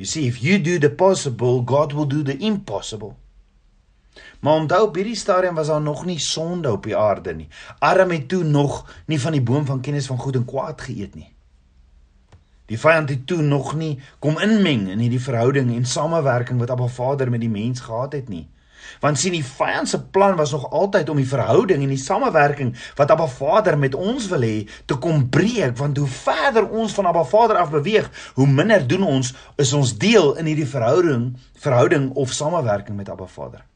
You 0.00 0.08
see, 0.08 0.24
if 0.26 0.40
you 0.40 0.60
do 0.60 0.78
the 0.78 0.90
possible, 0.90 1.60
God 1.64 1.92
will 1.92 2.08
do 2.08 2.22
the 2.22 2.36
impossible. 2.36 3.12
Maar 4.40 4.54
onthou 4.54 4.86
op 4.86 4.96
hierdie 4.96 5.16
stadium 5.16 5.54
was 5.54 5.66
daar 5.66 5.80
nog 5.80 6.04
nie 6.04 6.18
sonde 6.18 6.72
op 6.72 6.88
die 6.88 6.96
aarde 6.96 7.34
nie. 7.34 7.48
Adam 7.78 8.10
het 8.10 8.28
toe 8.28 8.44
nog 8.44 8.94
nie 9.06 9.20
van 9.20 9.36
die 9.36 9.42
boom 9.42 9.66
van 9.66 9.80
kennis 9.80 10.06
van 10.06 10.18
goed 10.18 10.40
en 10.40 10.44
kwaad 10.44 10.80
geëet 10.80 11.14
nie. 11.14 11.28
Die 12.70 12.78
vyand 12.78 13.10
het 13.10 13.26
toe 13.26 13.42
nog 13.42 13.72
nie 13.74 13.96
kom 14.22 14.38
inmeng 14.38 14.86
in 14.92 15.00
hierdie 15.02 15.22
verhouding 15.22 15.72
en 15.74 15.86
samewerking 15.90 16.60
wat 16.62 16.70
Abba 16.70 16.86
Vader 16.86 17.30
met 17.30 17.42
die 17.42 17.50
mens 17.50 17.82
gehad 17.82 18.14
het 18.14 18.28
nie. 18.30 18.46
Want 19.02 19.18
sien 19.18 19.34
die 19.34 19.44
vyand 19.44 19.90
se 19.90 19.98
plan 20.14 20.36
was 20.38 20.52
nog 20.54 20.68
altyd 20.70 21.10
om 21.10 21.18
die 21.18 21.26
verhouding 21.26 21.82
en 21.82 21.90
die 21.90 21.98
samewerking 21.98 22.70
wat 22.96 23.10
Abba 23.10 23.26
Vader 23.26 23.78
met 23.78 23.94
ons 23.98 24.28
wil 24.30 24.46
hê 24.46 24.54
te 24.86 24.98
kom 25.02 25.26
breek 25.34 25.74
want 25.82 25.98
hoe 25.98 26.06
verder 26.06 26.70
ons 26.70 26.94
van 26.94 27.10
Abba 27.10 27.26
Vader 27.26 27.58
af 27.58 27.74
beweeg, 27.74 28.06
hoe 28.38 28.46
minder 28.46 28.86
doen 28.86 29.02
ons 29.02 29.34
is 29.58 29.74
ons 29.74 29.96
deel 29.98 30.36
in 30.38 30.46
hierdie 30.46 30.70
verhouding, 30.70 31.32
verhouding 31.58 32.10
of 32.14 32.32
samewerking 32.32 32.96
met 32.96 33.10
Abba 33.10 33.26
Vader. 33.26 33.66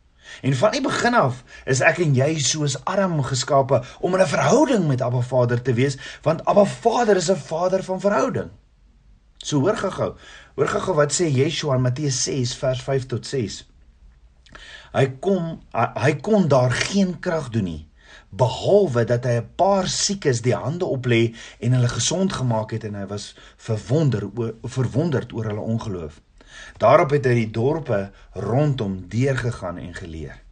En 0.40 0.54
van 0.54 0.70
die 0.70 0.86
begin 0.86 1.14
af 1.18 1.42
is 1.66 1.82
ek 1.82 1.98
en 2.02 2.14
jy 2.14 2.34
soos 2.38 2.78
Adam 2.86 3.18
geskape 3.26 3.82
om 4.00 4.14
'n 4.14 4.26
verhouding 4.26 4.86
met 4.86 5.02
Abba 5.02 5.20
Vader 5.20 5.62
te 5.62 5.74
wees 5.74 5.98
want 6.22 6.44
Abba 6.44 6.64
Vader 6.64 7.16
is 7.16 7.30
'n 7.30 7.36
Vader 7.36 7.82
van 7.82 8.00
verhouding. 8.00 8.50
So 9.44 9.60
hoor 9.60 9.76
gou-gou. 9.76 10.14
Hoor 10.56 10.70
gou-gou 10.72 10.96
wat 10.96 11.12
sê 11.12 11.28
Yeshua 11.28 11.76
in 11.76 11.84
Matteus 11.84 12.22
6 12.24 12.56
vers 12.62 12.84
5 12.86 13.08
tot 13.12 13.28
6. 13.28 13.60
Hy 14.94 15.06
kom 15.20 15.58
hy, 15.74 15.88
hy 16.06 16.12
kon 16.24 16.48
daar 16.48 16.72
geen 16.72 17.18
krag 17.20 17.50
doen 17.52 17.68
nie 17.68 17.82
behalwe 18.34 19.04
dat 19.06 19.24
hy 19.24 19.36
'n 19.38 19.50
paar 19.56 19.88
siekes 19.88 20.42
die 20.42 20.54
hande 20.54 20.84
oplê 20.84 21.34
en 21.60 21.72
hulle 21.72 21.88
gesond 21.88 22.32
gemaak 22.32 22.70
het 22.74 22.84
en 22.84 22.94
hy 22.94 23.06
was 23.06 23.34
verwonder 23.56 24.26
oor 24.34 24.54
verwonderd 24.62 25.32
oor 25.32 25.44
hulle 25.50 25.60
ongeloof. 25.74 26.20
Daarop 26.78 27.10
het 27.10 27.26
hy 27.26 27.34
die 27.34 27.50
dorpe 27.50 28.10
rondom 28.32 29.04
deurgegaan 29.08 29.78
en 29.78 29.94
geleer. 29.94 30.43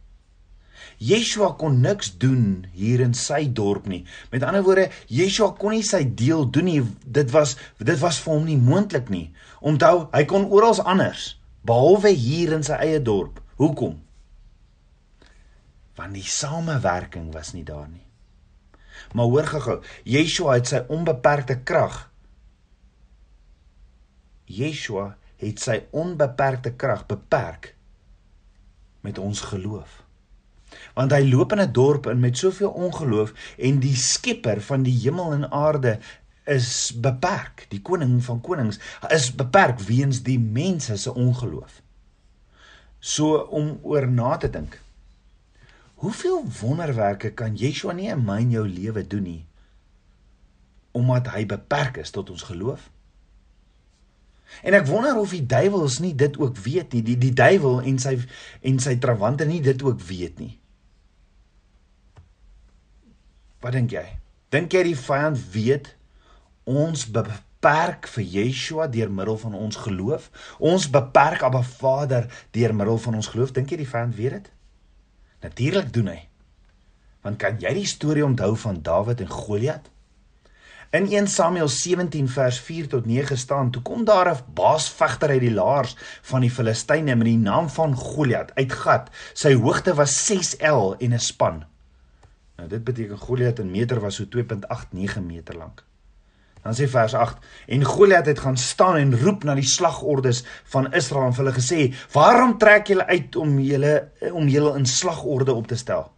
Yeshua 1.03 1.53
kon 1.59 1.81
niks 1.83 2.13
doen 2.21 2.63
hier 2.71 3.03
in 3.03 3.15
sy 3.17 3.43
dorp 3.51 3.89
nie. 3.91 4.03
Met 4.31 4.45
ander 4.47 4.63
woorde, 4.63 4.87
Yeshua 5.11 5.51
kon 5.59 5.75
nie 5.75 5.83
sy 5.83 6.05
deel 6.07 6.47
doen 6.47 6.69
nie. 6.69 6.79
Dit 7.03 7.33
was 7.35 7.57
dit 7.81 7.99
was 7.99 8.21
vir 8.23 8.37
hom 8.37 8.47
nie 8.47 8.59
moontlik 8.59 9.11
nie. 9.11 9.27
Onthou, 9.59 10.07
hy 10.15 10.23
kon 10.29 10.47
oral 10.51 10.79
anders 10.87 11.33
behalwe 11.63 12.11
hier 12.11 12.55
in 12.55 12.63
sy 12.63 12.79
eie 12.83 13.03
dorp. 13.03 13.39
Hoekom? 13.59 13.99
want 15.95 16.13
die 16.13 16.25
samewerking 16.25 17.31
was 17.33 17.53
nie 17.53 17.63
daar 17.63 17.87
nie. 17.87 18.05
Maar 19.13 19.25
hoor 19.25 19.49
gou-gou, 19.49 19.77
Yeshua 20.03 20.57
het 20.57 20.69
sy 20.69 20.81
onbeperkte 20.89 21.59
krag. 21.65 22.09
Yeshua 24.49 25.13
het 25.41 25.61
sy 25.61 25.79
onbeperkte 25.91 26.73
krag 26.79 27.05
beperk 27.09 27.73
met 29.05 29.19
ons 29.19 29.41
geloof. 29.51 30.02
Want 30.93 31.11
hy 31.11 31.23
loop 31.25 31.51
in 31.51 31.61
'n 31.61 31.71
dorp 31.71 32.07
in 32.07 32.19
met 32.19 32.37
soveel 32.37 32.69
ongeloof 32.69 33.33
en 33.57 33.79
die 33.79 33.95
skepper 33.95 34.61
van 34.61 34.83
die 34.83 34.97
hemel 35.03 35.33
en 35.33 35.51
aarde 35.51 35.99
is 36.45 36.93
beperk. 36.95 37.65
Die 37.69 37.81
koning 37.81 38.23
van 38.23 38.41
konings 38.41 38.79
is 39.09 39.35
beperk 39.35 39.79
weens 39.79 40.21
die 40.23 40.39
mense 40.39 40.97
se 40.97 41.13
ongeloof. 41.13 41.81
So 42.99 43.37
om 43.37 43.79
oor 43.81 44.07
na 44.07 44.37
te 44.37 44.49
dink. 44.49 44.79
Hoeveel 46.03 46.45
wonderwerke 46.61 47.31
kan 47.31 47.55
Yeshua 47.55 47.93
nie 47.93 48.09
in 48.11 48.25
my 48.25 48.37
en 48.41 48.51
jou 48.51 48.67
lewe 48.67 49.07
doen 49.07 49.23
nie 49.23 49.45
omdat 50.93 51.31
hy 51.33 51.45
beperk 51.49 51.95
is 51.97 52.11
tot 52.13 52.29
ons 52.29 52.43
geloof? 52.45 52.83
En 54.61 54.75
ek 54.77 54.85
wonder 54.85 55.17
of 55.17 55.31
die 55.33 55.45
duiwels 55.49 55.97
nie 56.03 56.13
dit 56.15 56.35
ook 56.37 56.59
weet 56.61 56.93
nie, 56.93 57.01
die 57.01 57.17
die 57.17 57.33
duiwel 57.33 57.81
en 57.81 57.97
sy 58.01 58.19
en 58.61 58.77
sy 58.83 58.93
trawante 59.01 59.47
nie 59.49 59.61
dit 59.65 59.81
ook 59.81 60.01
weet 60.05 60.37
nie. 60.37 60.51
Wat 63.63 63.71
dink 63.71 63.93
jy? 63.95 64.03
Dink 64.51 64.73
jy 64.75 64.83
die 64.89 64.97
vyand 64.99 65.39
weet 65.53 65.93
ons 66.67 67.05
beperk 67.15 68.09
vir 68.11 68.25
Yeshua 68.35 68.89
deur 68.91 69.11
middel 69.11 69.39
van 69.39 69.55
ons 69.55 69.79
geloof? 69.85 70.27
Ons 70.59 70.89
beperk 70.91 71.45
Abba 71.47 71.63
Vader 71.63 72.27
deur 72.51 72.75
middel 72.75 72.99
van 73.05 73.15
ons 73.21 73.31
geloof. 73.31 73.55
Dink 73.55 73.71
jy 73.71 73.79
die 73.85 73.89
vyand 73.89 74.19
weet 74.19 74.35
dit? 74.35 74.51
Natuurlik 75.47 75.89
doen 75.95 76.11
hy. 76.11 76.19
Want 77.23 77.39
kan 77.39 77.59
jy 77.63 77.71
die 77.79 77.87
storie 77.87 78.25
onthou 78.27 78.51
van 78.59 78.83
Dawid 78.83 79.23
en 79.23 79.31
Goliat? 79.31 79.87
In 80.93 81.07
1 81.09 81.27
Samuel 81.31 81.71
17 81.71 82.27
vers 82.29 82.59
4 82.61 82.87
tot 82.91 83.07
9 83.09 83.37
staan: 83.39 83.71
Toe 83.71 83.81
kom 83.81 84.03
daar 84.05 84.29
'n 84.29 84.53
baasvegter 84.53 85.29
uit 85.29 85.41
die 85.41 85.53
laars 85.53 85.95
van 86.21 86.41
die 86.41 86.51
Filistyne 86.51 87.15
met 87.15 87.25
die 87.25 87.37
naam 87.37 87.69
van 87.69 87.95
Goliat 87.95 88.51
uit 88.55 88.71
Gat. 88.71 89.09
Sy 89.33 89.55
hoogte 89.55 89.95
was 89.95 90.13
6L 90.27 90.95
en 90.99 91.13
'n 91.13 91.19
span. 91.19 91.63
Nou 92.57 92.67
dit 92.69 92.83
beteken 92.83 93.17
Goliat 93.17 93.59
in 93.59 93.71
meter 93.71 93.99
was 93.99 94.15
so 94.15 94.25
2.89 94.25 95.21
meter 95.25 95.57
lank. 95.57 95.83
Dan 96.63 96.75
sê 96.77 96.87
vers 96.87 97.13
8 97.13 97.43
en 97.75 97.83
Goliat 97.83 98.25
het 98.25 98.39
gaan 98.39 98.57
staan 98.57 98.95
en 98.95 99.15
roep 99.19 99.43
na 99.43 99.55
die 99.59 99.67
slagordes 99.67 100.43
van 100.71 100.87
Israel 100.95 101.27
en 101.31 101.35
hulle 101.35 101.55
gesê: 101.55 101.93
"Waarom 102.13 102.57
trek 102.57 102.87
julle 102.87 103.05
uit 103.07 103.35
om 103.35 103.59
julle 103.59 104.11
om 104.31 104.47
julle 104.47 104.77
in 104.77 104.85
slagorde 104.85 105.53
op 105.53 105.67
te 105.67 105.75
stel? 105.75 106.11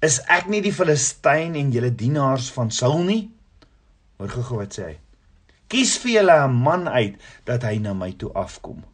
Is 0.00 0.20
ek 0.28 0.50
nie 0.52 0.60
die 0.60 0.72
Filistyn 0.72 1.54
en 1.54 1.72
julle 1.72 1.94
dienaars 1.94 2.50
van 2.52 2.70
Saul 2.70 3.02
nie?" 3.08 3.30
Hoor 4.18 4.28
gou 4.28 4.58
wat 4.58 4.76
sê 4.76 4.84
hy. 4.84 4.98
"Kies 5.68 5.96
vir 5.98 6.10
julle 6.20 6.36
'n 6.44 6.52
man 6.52 6.88
uit 6.88 7.16
dat 7.44 7.62
hy 7.62 7.78
na 7.78 7.94
my 7.94 8.12
toe 8.12 8.32
afkom. 8.32 8.84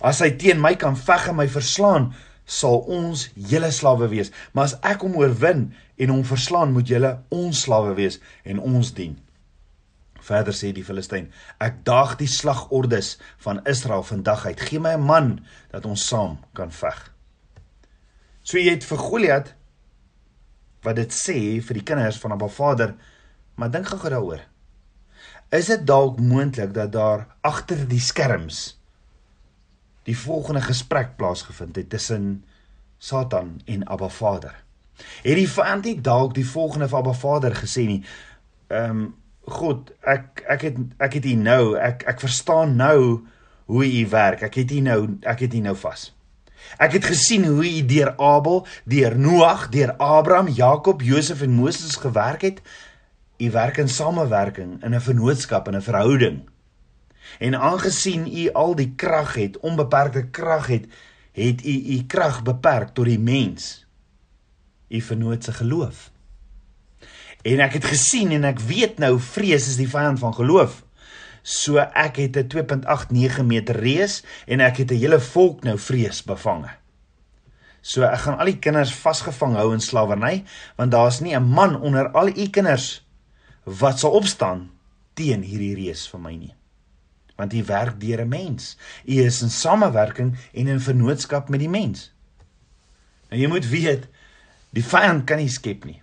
As 0.00 0.20
hy 0.20 0.30
teen 0.30 0.60
my 0.60 0.74
kan 0.74 0.96
veg 0.96 1.28
en 1.28 1.36
my 1.36 1.48
verslaan, 1.48 2.12
sal 2.50 2.82
ons 2.90 3.28
julle 3.34 3.70
slawe 3.72 4.10
wees, 4.10 4.32
maar 4.52 4.70
as 4.70 4.76
ek 4.82 5.06
hom 5.06 5.16
oorwin 5.20 5.68
en 6.00 6.14
hom 6.14 6.24
verslaan, 6.26 6.74
moet 6.74 6.90
julle 6.90 7.12
ons 7.30 7.66
slawe 7.66 7.94
wees 7.98 8.18
en 8.44 8.58
ons 8.58 8.94
dien." 8.96 9.18
Verder 10.20 10.54
sê 10.54 10.72
die 10.76 10.84
Filistyn: 10.84 11.30
Ek 11.58 11.80
daag 11.86 12.16
die 12.20 12.28
slagordes 12.28 13.14
van 13.44 13.62
Israel 13.70 14.04
vandag 14.04 14.44
uit. 14.46 14.60
Gee 14.60 14.80
my 14.80 14.94
'n 14.94 15.06
man 15.06 15.46
dat 15.70 15.86
ons 15.86 16.06
saam 16.06 16.38
kan 16.52 16.70
veg. 16.70 17.10
So 18.42 18.58
jy 18.58 18.70
het 18.70 18.84
vir 18.84 18.98
Goliat 18.98 19.54
wat 20.82 20.96
dit 20.96 21.12
sê 21.12 21.60
vir 21.60 21.74
die 21.74 21.84
kinders 21.84 22.18
van 22.18 22.32
Abba 22.32 22.48
Vader, 22.48 22.94
maar 23.54 23.70
dink 23.70 23.86
gou 23.86 24.08
daaroor. 24.08 24.40
Is 25.52 25.66
dit 25.66 25.86
dalk 25.86 26.20
moontlik 26.20 26.72
dat 26.74 26.92
daar 26.92 27.26
agter 27.42 27.88
die 27.88 28.00
skerms 28.00 28.79
die 30.10 30.18
volgende 30.18 30.62
gesprek 30.64 31.16
plaasgevind 31.16 31.78
het 31.78 31.90
tussen 31.92 32.44
Satan 32.98 33.60
en 33.64 33.86
Abba 33.86 34.08
Vader? 34.08 34.58
Het 35.22 35.38
die 35.38 35.48
vyand 35.48 35.86
nie 35.88 35.96
dalk 36.04 36.34
die 36.36 36.46
volgende 36.46 36.90
vir 36.90 37.00
Abba 37.00 37.16
Vader 37.16 37.56
gesê 37.56 37.86
nie? 37.88 38.02
Ehm 38.68 38.90
um, 38.90 39.08
God, 39.50 39.88
ek 40.06 40.44
ek 40.52 40.62
het 40.62 40.76
ek 41.02 41.14
het 41.18 41.24
U 41.26 41.32
nou, 41.40 41.62
ek 41.74 42.04
ek 42.06 42.20
verstaan 42.22 42.76
nou 42.78 43.24
hoe 43.70 43.86
U 43.86 44.08
werk. 44.12 44.44
Ek 44.46 44.54
het 44.60 44.70
U 44.70 44.80
nou, 44.84 45.00
ek 45.26 45.46
het 45.46 45.54
U 45.54 45.62
nou 45.64 45.74
vas. 45.80 46.10
Ek 46.78 46.92
het 46.98 47.08
gesien 47.08 47.46
hoe 47.48 47.64
U 47.64 47.80
deur 47.88 48.12
Abel, 48.20 48.62
deur 48.84 49.16
Noag, 49.18 49.68
deur 49.72 49.94
Abraham, 49.96 50.52
Jakob, 50.54 51.02
Josef 51.02 51.42
en 51.42 51.56
Moses 51.56 51.96
gewerk 51.96 52.46
het. 52.46 52.62
U 53.40 53.50
werk 53.50 53.80
in 53.80 53.88
samewerking, 53.88 54.82
in 54.84 54.94
'n 54.94 55.00
vennootskap, 55.00 55.68
in 55.68 55.76
'n 55.76 55.82
verhouding. 55.82 56.49
En 57.38 57.54
aangesien 57.54 58.26
U 58.26 58.52
al 58.52 58.74
die 58.74 58.92
krag 58.96 59.34
het, 59.34 59.58
onbeperkte 59.58 60.28
krag 60.30 60.66
het, 60.66 60.86
het 61.32 61.64
U 61.64 61.76
U 61.94 62.04
krag 62.06 62.42
beperk 62.42 62.94
tot 62.94 63.04
die 63.04 63.18
mens. 63.18 63.86
u 64.90 65.00
vernoot 65.00 65.44
se 65.44 65.52
geloof. 65.52 66.10
En 67.42 67.60
ek 67.60 67.78
het 67.78 67.84
gesien 67.84 68.32
en 68.34 68.44
ek 68.44 68.60
weet 68.66 68.98
nou 69.00 69.14
vrees 69.22 69.68
is 69.70 69.78
die 69.80 69.88
vyand 69.88 70.18
van 70.20 70.34
geloof. 70.34 70.82
So 71.42 71.78
ek 71.78 72.18
het 72.20 72.36
'n 72.36 72.48
2.89 72.48 73.46
meter 73.46 73.76
reus 73.76 74.24
en 74.46 74.60
ek 74.60 74.76
het 74.76 74.90
'n 74.90 75.00
hele 75.00 75.20
volk 75.20 75.62
nou 75.62 75.78
vrees 75.78 76.22
bevange. 76.22 76.70
So 77.80 78.02
ek 78.02 78.18
gaan 78.18 78.38
al 78.38 78.44
die 78.44 78.58
kinders 78.58 78.94
vasgevang 78.94 79.54
hou 79.54 79.72
in 79.72 79.80
slawerny 79.80 80.44
want 80.76 80.90
daar's 80.90 81.20
nie 81.20 81.36
'n 81.36 81.42
man 81.42 81.80
onder 81.80 82.08
al 82.08 82.28
u 82.28 82.48
kinders 82.50 83.06
wat 83.64 83.98
sal 83.98 84.10
opstaan 84.10 84.70
teen 85.14 85.42
hierdie 85.42 85.74
reus 85.74 86.08
vir 86.08 86.20
my 86.20 86.34
nie. 86.34 86.54
Want 87.40 87.54
u 87.56 87.64
werk 87.64 87.96
deur 88.00 88.20
'n 88.20 88.28
mens. 88.28 88.76
U 89.04 89.24
is 89.24 89.42
in 89.42 89.50
samewerking 89.50 90.36
en 90.52 90.66
in 90.66 90.80
vennootskap 90.80 91.48
met 91.48 91.60
die 91.60 91.68
mens. 91.68 92.12
Nou 93.30 93.40
jy 93.40 93.48
moet 93.48 93.68
weet 93.68 94.08
die 94.70 94.84
vyand 94.84 95.24
kan 95.24 95.38
nie 95.38 95.48
skep 95.48 95.84
nie 95.84 96.02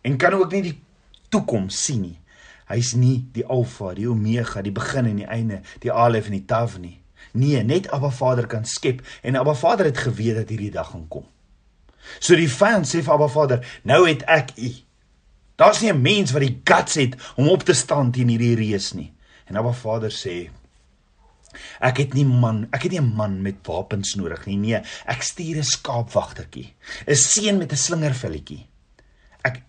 en 0.00 0.16
kan 0.16 0.32
ook 0.32 0.52
nie 0.52 0.62
die 0.62 0.78
toekoms 1.28 1.84
sien 1.84 2.00
nie. 2.00 2.18
Hy's 2.70 2.94
nie 2.94 3.26
die 3.34 3.44
alfa, 3.46 3.94
die 3.94 4.08
omega, 4.08 4.62
die 4.62 4.72
begin 4.72 5.06
en 5.10 5.16
die 5.20 5.28
einde, 5.28 5.60
die 5.82 5.92
alef 5.92 6.30
en 6.30 6.38
die 6.38 6.46
tav 6.48 6.78
nie. 6.78 6.96
Nee, 7.32 7.62
net 7.62 7.90
Abba 7.90 8.10
Vader 8.10 8.46
kan 8.46 8.64
skep 8.64 9.02
en 9.22 9.36
Abba 9.36 9.54
Vader 9.54 9.90
het 9.90 9.98
geweet 9.98 10.40
dat 10.40 10.48
hierdie 10.48 10.70
dag 10.70 10.90
gaan 10.90 11.08
kom. 11.08 11.26
So 12.18 12.34
die 12.34 12.48
vyand 12.50 12.88
sê 12.88 13.02
vir 13.04 13.14
Abba 13.14 13.28
Vader, 13.28 13.66
nou 13.82 14.06
het 14.08 14.24
ek 14.26 14.54
u. 14.56 14.70
Daar's 15.60 15.82
nie 15.82 15.92
'n 15.92 16.02
mens 16.02 16.32
wat 16.32 16.42
die 16.42 16.60
guts 16.64 16.94
het 16.94 17.16
om 17.36 17.48
op 17.48 17.62
te 17.62 17.74
staan 17.74 18.10
teen 18.10 18.28
hierdie 18.28 18.56
reus 18.56 18.92
nie. 18.92 19.12
En 19.50 19.58
Abba 19.58 19.72
Vader 19.74 20.12
sê, 20.14 20.34
ek 21.82 22.04
het 22.04 22.12
nie 22.14 22.24
man, 22.24 22.68
ek 22.70 22.86
het 22.86 22.92
nie 22.94 23.00
'n 23.00 23.14
man 23.18 23.42
met 23.42 23.66
wapens 23.66 24.14
nodig 24.14 24.46
nie. 24.46 24.56
Nee, 24.56 24.82
ek 25.06 25.22
stuur 25.22 25.58
'n 25.58 25.66
skaapwagtertjie, 25.66 26.74
'n 27.06 27.16
seun 27.16 27.58
met 27.58 27.72
'n 27.72 27.76
slingervelletjie. 27.76 28.66
Ek 29.42 29.62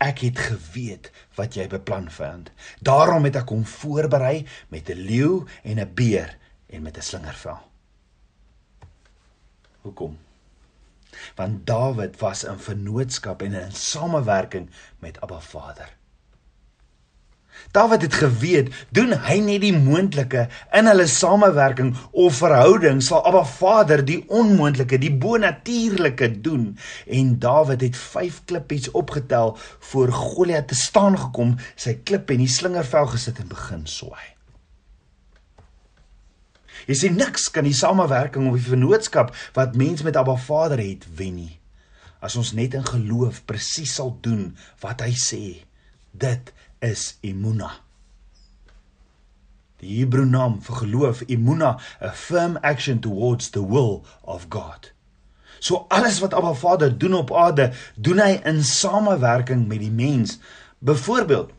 ek 0.00 0.18
het 0.18 0.38
geweet 0.38 1.12
wat 1.36 1.54
jy 1.54 1.68
beplan 1.68 2.10
vyand. 2.10 2.50
Daarom 2.80 3.24
het 3.24 3.36
ek 3.36 3.48
hom 3.48 3.64
voorberei 3.64 4.46
met 4.68 4.90
'n 4.90 4.98
leeu 4.98 5.46
en 5.62 5.78
'n 5.78 5.94
beer 5.94 6.36
en 6.68 6.82
met 6.82 6.96
'n 6.96 7.02
slingervel. 7.02 7.60
Hoekom? 9.82 10.18
Want 11.36 11.66
Dawid 11.66 12.18
was 12.18 12.44
in 12.44 12.58
vennootskap 12.58 13.42
en 13.42 13.54
in 13.54 13.72
samewerking 13.72 14.70
met 14.98 15.20
Abba 15.20 15.40
Vader. 15.40 16.01
Dawid 17.70 18.02
het 18.02 18.14
geweet, 18.14 18.72
doen 18.90 19.14
hy 19.26 19.38
net 19.44 19.62
die 19.62 19.72
moontlike 19.76 20.48
in 20.74 20.90
hulle 20.90 21.06
samewerking 21.06 21.94
of 22.10 22.40
verhouding, 22.42 23.00
sal 23.04 23.22
Abba 23.28 23.44
Vader 23.48 24.02
die 24.04 24.20
onmoontlike, 24.28 24.98
die 24.98 25.12
bonatuurlike 25.14 26.32
doen. 26.44 26.72
En 27.06 27.38
Dawid 27.38 27.80
het 27.86 27.96
5 27.96 28.42
klippies 28.50 28.90
opgetel 28.90 29.56
voor 29.92 30.12
Goliat 30.12 30.68
te 30.68 30.78
staan 30.78 31.18
gekom, 31.18 31.56
sy 31.76 31.96
klip 32.04 32.30
en 32.34 32.42
die 32.44 32.50
slingervel 32.50 33.12
gesit 33.14 33.40
en 33.40 33.50
begin 33.52 33.86
swaai. 33.86 34.32
Jy 36.88 36.96
sien 36.98 37.18
niks 37.18 37.46
kan 37.54 37.66
die 37.66 37.76
samewerking 37.76 38.48
of 38.50 38.58
die 38.58 38.70
vennootskap 38.72 39.30
wat 39.54 39.76
mens 39.78 40.02
met 40.02 40.18
Abba 40.18 40.34
Vader 40.40 40.80
het 40.82 41.06
wen 41.18 41.36
nie. 41.38 41.52
As 42.22 42.34
ons 42.38 42.52
net 42.58 42.74
in 42.78 42.86
geloof 42.86 43.42
presies 43.46 43.94
sal 43.98 44.16
doen 44.24 44.50
wat 44.82 45.02
hy 45.04 45.12
sê. 45.18 45.44
Dit 46.10 46.50
is 46.82 47.16
Imuna. 47.22 47.70
Die 49.82 49.96
Hebreë 49.98 50.28
naam 50.30 50.58
vir 50.62 50.82
geloof, 50.84 51.22
Imuna, 51.30 51.76
a 52.00 52.12
firm 52.14 52.58
action 52.62 53.00
towards 53.02 53.50
the 53.54 53.62
will 53.62 54.02
of 54.22 54.48
God. 54.50 54.92
So 55.62 55.86
alles 55.90 56.20
wat 56.22 56.34
Abba 56.34 56.54
Vader 56.58 56.90
doen 56.98 57.14
op 57.14 57.32
aarde, 57.34 57.70
doen 57.94 58.18
hy 58.18 58.40
in 58.46 58.62
samewerking 58.66 59.66
met 59.70 59.82
die 59.82 59.94
mens. 59.94 60.38
Byvoorbeeld 60.82 61.52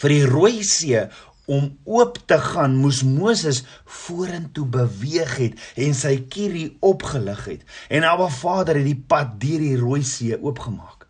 vir 0.00 0.12
die 0.12 0.26
Rooi 0.28 0.64
See 0.66 1.00
om 1.48 1.70
oop 1.84 2.18
te 2.28 2.38
gaan 2.40 2.76
moes 2.80 3.02
Moses 3.04 3.62
vorentoe 3.84 4.66
beweeg 4.68 5.36
het 5.40 5.64
en 5.80 5.96
sy 5.96 6.16
kierie 6.32 6.70
opgelig 6.84 7.44
het 7.48 7.64
en 7.92 8.06
Abba 8.08 8.30
Vader 8.32 8.80
het 8.80 8.88
die 8.88 9.00
pad 9.12 9.36
deur 9.40 9.64
die 9.64 9.76
Rooi 9.80 10.02
See 10.04 10.36
oopgemaak. 10.36 11.03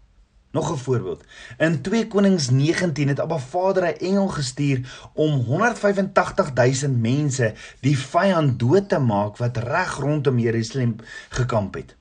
Nog 0.55 0.71
'n 0.73 0.79
voorbeeld. 0.87 1.25
In 1.59 1.83
2 1.83 2.07
Konings 2.07 2.51
19 2.51 3.09
het 3.09 3.21
Abba 3.21 3.38
Vader 3.38 3.83
'n 3.83 3.99
engel 3.99 4.29
gestuur 4.29 5.11
om 5.12 5.45
185000 5.47 7.01
mense 7.01 7.55
die 7.81 7.99
vyand 7.99 8.59
dood 8.59 8.88
te 8.88 8.99
maak 8.99 9.37
wat 9.37 9.57
reg 9.57 9.99
rondom 9.99 10.38
Jerusalem 10.38 10.97
gekamp 11.29 11.75
het. 11.75 11.97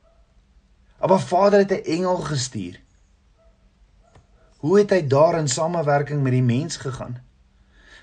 Abba 1.00 1.18
Vader 1.18 1.60
het 1.60 1.72
'n 1.72 1.89
engel 1.98 2.18
gestuur. 2.18 2.80
Hoe 4.58 4.78
het 4.80 4.89
hy 4.89 5.08
daar 5.08 5.38
in 5.38 5.48
samewerking 5.48 6.24
met 6.24 6.32
die 6.32 6.44
mens 6.44 6.78
gegaan? 6.78 7.22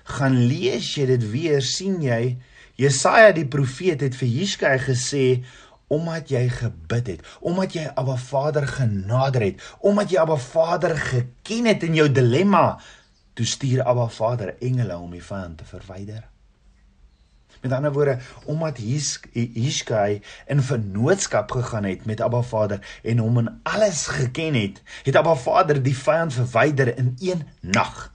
gaan 0.03 0.37
lees 0.47 0.95
jy 0.95 1.05
dit 1.09 1.25
weer 1.31 1.61
sien 1.61 1.99
jy 2.03 2.37
Jesaja 2.79 3.33
die 3.35 3.45
profeet 3.45 4.01
het 4.01 4.15
vir 4.17 4.31
Jiskai 4.31 4.77
gesê 4.81 5.25
omdat 5.91 6.31
jy 6.31 6.47
gebid 6.49 7.13
het 7.15 7.37
omdat 7.39 7.75
jy 7.75 7.85
Abba 7.91 8.15
Vader 8.15 8.67
genader 8.67 9.47
het 9.49 9.63
omdat 9.79 10.11
jy 10.13 10.19
Abba 10.23 10.39
Vader 10.39 10.95
geken 10.97 11.71
het 11.71 11.83
in 11.87 11.99
jou 11.99 12.09
dilemma 12.11 12.65
toe 13.33 13.45
stuur 13.45 13.83
Abba 13.83 14.07
Vader 14.07 14.55
engele 14.59 14.97
om 14.97 15.11
die 15.11 15.25
vyand 15.25 15.59
te 15.59 15.67
verwyder 15.67 16.31
Met 17.61 17.71
ander 17.71 17.91
woorde, 17.93 18.17
omdat 18.45 18.79
Jiskai 19.33 20.21
in 20.47 20.61
vennootskap 20.61 21.51
gegaan 21.51 21.83
het 21.83 22.05
met 22.05 22.21
Abba 22.21 22.41
Vader 22.41 22.99
en 23.03 23.17
hom 23.17 23.37
in 23.37 23.59
alles 23.63 24.07
geken 24.07 24.53
het, 24.53 24.81
het 25.03 25.15
Abba 25.15 25.35
Vader 25.35 25.83
die 25.83 25.97
vyand 25.97 26.33
verwyder 26.33 26.97
in 26.97 27.15
een 27.19 27.47
nag. 27.59 28.09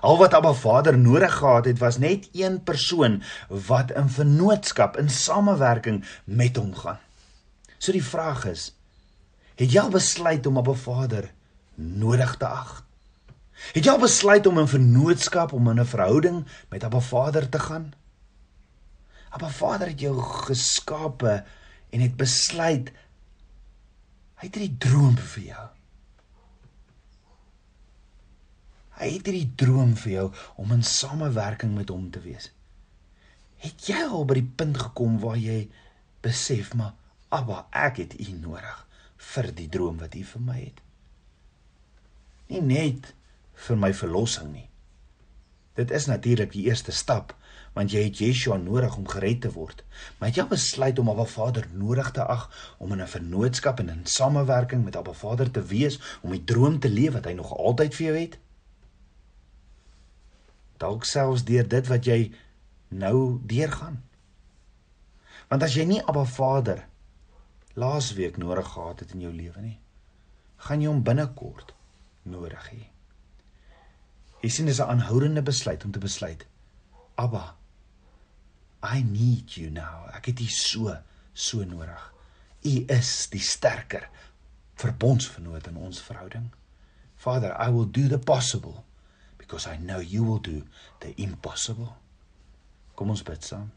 Al 0.00 0.18
wat 0.18 0.34
Abba 0.34 0.52
Vader 0.52 0.98
nodig 0.98 1.34
gehad 1.34 1.64
het 1.64 1.78
was 1.78 1.98
net 1.98 2.28
een 2.32 2.62
persoon 2.62 3.22
wat 3.48 3.90
in 3.90 4.08
vennootskap, 4.08 4.96
in 4.96 5.10
samewerking 5.10 6.04
met 6.24 6.56
hom 6.56 6.74
gaan. 6.74 7.00
So 7.78 7.92
die 7.92 8.04
vraag 8.04 8.44
is: 8.44 8.74
het 9.54 9.72
jy 9.72 9.80
al 9.80 9.94
besluit 9.94 10.46
om 10.46 10.58
Abba 10.58 10.74
Vader 10.76 11.30
nodig 11.74 12.36
te 12.36 12.46
ag? 12.46 12.82
Het 13.72 13.84
jy 13.84 13.92
al 13.92 14.02
besluit 14.02 14.46
om 14.46 14.58
in 14.60 14.68
vennootskap, 14.68 15.52
om 15.52 15.70
in 15.70 15.80
'n 15.80 15.86
verhouding 15.86 16.44
met 16.68 16.84
Abba 16.84 17.00
Vader 17.00 17.48
te 17.48 17.58
gaan? 17.58 17.94
Abba 19.30 19.48
Vader 19.48 19.88
het 19.88 20.00
jou 20.00 20.20
geskape 20.22 21.44
en 21.90 22.00
het 22.00 22.16
besluit 22.16 22.92
hy 24.36 24.46
het 24.46 24.56
'n 24.56 24.76
droom 24.78 25.16
vir 25.16 25.42
jou. 25.42 25.75
Hy 28.96 29.10
het 29.12 29.26
hierdie 29.28 29.52
droom 29.60 29.92
vir 30.00 30.12
jou 30.12 30.26
om 30.62 30.70
in 30.72 30.84
samewerking 30.86 31.74
met 31.76 31.90
hom 31.92 32.08
te 32.10 32.22
wees. 32.24 32.48
Het 33.60 33.88
jy 33.90 34.04
al 34.08 34.24
by 34.28 34.38
die 34.38 34.50
punt 34.60 34.78
gekom 34.80 35.18
waar 35.20 35.36
jy 35.40 35.66
besef 36.24 36.72
maar 36.76 36.94
Abba, 37.28 37.66
ek 37.74 37.98
het 38.04 38.14
U 38.22 38.32
nodig 38.38 38.76
vir 39.34 39.50
die 39.58 39.66
droom 39.68 39.98
wat 40.00 40.14
U 40.14 40.22
vir 40.24 40.42
my 40.46 40.56
het? 40.60 40.78
Nie 42.48 42.62
net 42.62 43.10
vir 43.66 43.80
my 43.82 43.90
verlossing 43.96 44.52
nie. 44.52 44.68
Dit 45.76 45.90
is 45.90 46.06
natuurlik 46.08 46.54
die 46.54 46.68
eerste 46.70 46.94
stap 46.94 47.34
want 47.76 47.92
jy 47.92 48.06
het 48.06 48.22
Yeshua 48.22 48.56
nodig 48.56 48.94
om 48.96 49.04
gered 49.10 49.42
te 49.44 49.50
word. 49.52 49.82
Maar 50.16 50.30
jy 50.32 50.46
besluit 50.48 50.96
om 51.02 51.10
Abba 51.12 51.26
Vader 51.28 51.66
nodig 51.76 52.08
te 52.16 52.24
ag 52.24 52.46
om 52.80 52.94
in 52.96 53.02
'n 53.02 53.12
vennootskap 53.16 53.80
en 53.80 53.92
in 53.92 54.06
samewerking 54.06 54.84
met 54.84 54.96
Abba 54.96 55.12
Vader 55.12 55.50
te 55.50 55.60
wees 55.60 56.00
om 56.22 56.30
die 56.30 56.44
droom 56.44 56.78
te 56.80 56.88
leef 56.88 57.12
wat 57.12 57.24
hy 57.28 57.32
nog 57.32 57.52
altyd 57.52 57.94
vir 57.94 58.06
jou 58.06 58.16
het 58.16 58.38
dalk 60.82 61.04
selfs 61.04 61.44
deur 61.48 61.68
dit 61.68 61.88
wat 61.88 62.06
jy 62.06 62.18
nou 62.88 63.40
deurgaan. 63.46 64.00
Want 65.50 65.62
as 65.62 65.76
jy 65.76 65.86
nie 65.86 66.02
Abba 66.02 66.24
Vader 66.24 66.84
laasweek 67.76 68.38
nodig 68.40 68.68
gehad 68.72 69.02
het 69.04 69.12
in 69.14 69.26
jou 69.26 69.32
lewe 69.32 69.62
nie, 69.62 69.78
gaan 70.66 70.82
jy 70.82 70.90
hom 70.90 71.04
binnekort 71.04 71.74
nodig 72.26 72.70
hê. 72.72 72.82
Jy 74.42 74.50
sien 74.50 74.66
dis 74.66 74.80
'n 74.80 74.88
aanhoudende 74.88 75.42
besluit 75.42 75.84
om 75.84 75.92
te 75.92 75.98
besluit. 75.98 76.46
Abba, 77.16 77.56
I 78.82 79.02
need 79.02 79.56
you 79.56 79.70
now. 79.70 80.08
Ek 80.14 80.26
het 80.26 80.40
U 80.40 80.46
so 80.46 80.96
so 81.32 81.64
nodig. 81.64 82.12
U 82.64 82.84
is 82.88 83.28
die 83.30 83.40
sterker 83.40 84.08
verbondsvernoot 84.74 85.66
in 85.66 85.76
ons 85.76 86.00
verhouding. 86.00 86.50
Father, 87.14 87.54
I 87.58 87.70
will 87.70 87.86
do 87.90 88.08
the 88.08 88.18
possible 88.18 88.85
because 89.46 89.66
I 89.66 89.76
know 89.76 90.00
you 90.00 90.24
will 90.24 90.38
do 90.38 90.62
the 91.00 91.14
impossible. 91.22 91.94
Kom 92.96 93.12
ons 93.14 93.22
bid 93.22 93.44
saam. 93.46 93.70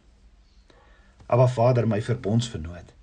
Aba 1.30 1.46
Vader, 1.48 1.86
my 1.86 2.00
verbondsvernoot. 2.02 2.96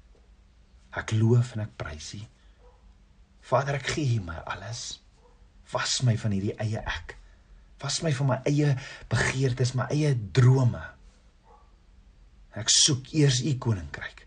Ek 0.96 1.14
loof 1.14 1.54
en 1.54 1.62
ek 1.66 1.76
prys 1.78 2.10
U. 2.18 2.22
Vader, 3.46 3.78
ek 3.78 3.94
gee 3.94 4.18
U 4.18 4.26
my 4.26 4.40
alles. 4.50 4.98
Was 5.70 6.00
my 6.06 6.16
van 6.18 6.34
hierdie 6.34 6.56
eie 6.62 6.82
ek. 6.82 7.16
Was 7.82 8.00
my 8.02 8.10
van 8.16 8.32
my 8.32 8.40
eie 8.48 8.74
begeertes, 9.12 9.76
my 9.78 9.86
eie 9.94 10.14
drome. 10.16 10.82
Ek 12.56 12.72
soek 12.72 13.12
eers 13.14 13.42
U 13.44 13.52
koninkryk 13.62 14.26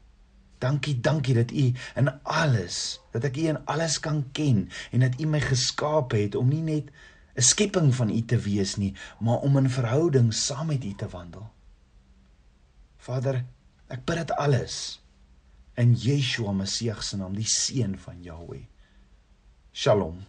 Dankie, 0.60 1.00
dankie 1.00 1.34
dat 1.34 1.52
U 1.52 1.72
in 1.96 2.10
alles, 2.28 3.00
dat 3.16 3.24
ek 3.30 3.38
U 3.40 3.46
in 3.54 3.60
alles 3.72 3.96
kan 4.04 4.26
ken 4.36 4.66
en 4.92 5.06
dat 5.06 5.16
U 5.16 5.28
my 5.32 5.40
geskaap 5.40 6.12
het 6.12 6.36
om 6.36 6.52
nie 6.52 6.64
net 6.66 6.90
'n 7.36 7.42
skepping 7.42 7.94
van 7.96 8.10
U 8.10 8.22
te 8.26 8.38
wees 8.38 8.76
nie, 8.76 8.96
maar 9.20 9.38
om 9.38 9.58
in 9.58 9.70
verhouding 9.70 10.34
saam 10.34 10.68
met 10.68 10.84
U 10.84 10.94
te 10.94 11.08
wandel. 11.08 11.50
Vader, 12.98 13.46
ek 13.88 14.06
bid 14.06 14.18
dit 14.18 14.32
alles 14.32 15.00
in 15.78 15.96
Yeshua 15.96 16.52
Messie 16.52 16.94
se 17.02 17.18
naam, 17.18 17.36
die 17.36 17.48
seun 17.48 17.98
van 17.98 18.24
Jahweh. 18.24 18.66
Shalom. 19.72 20.26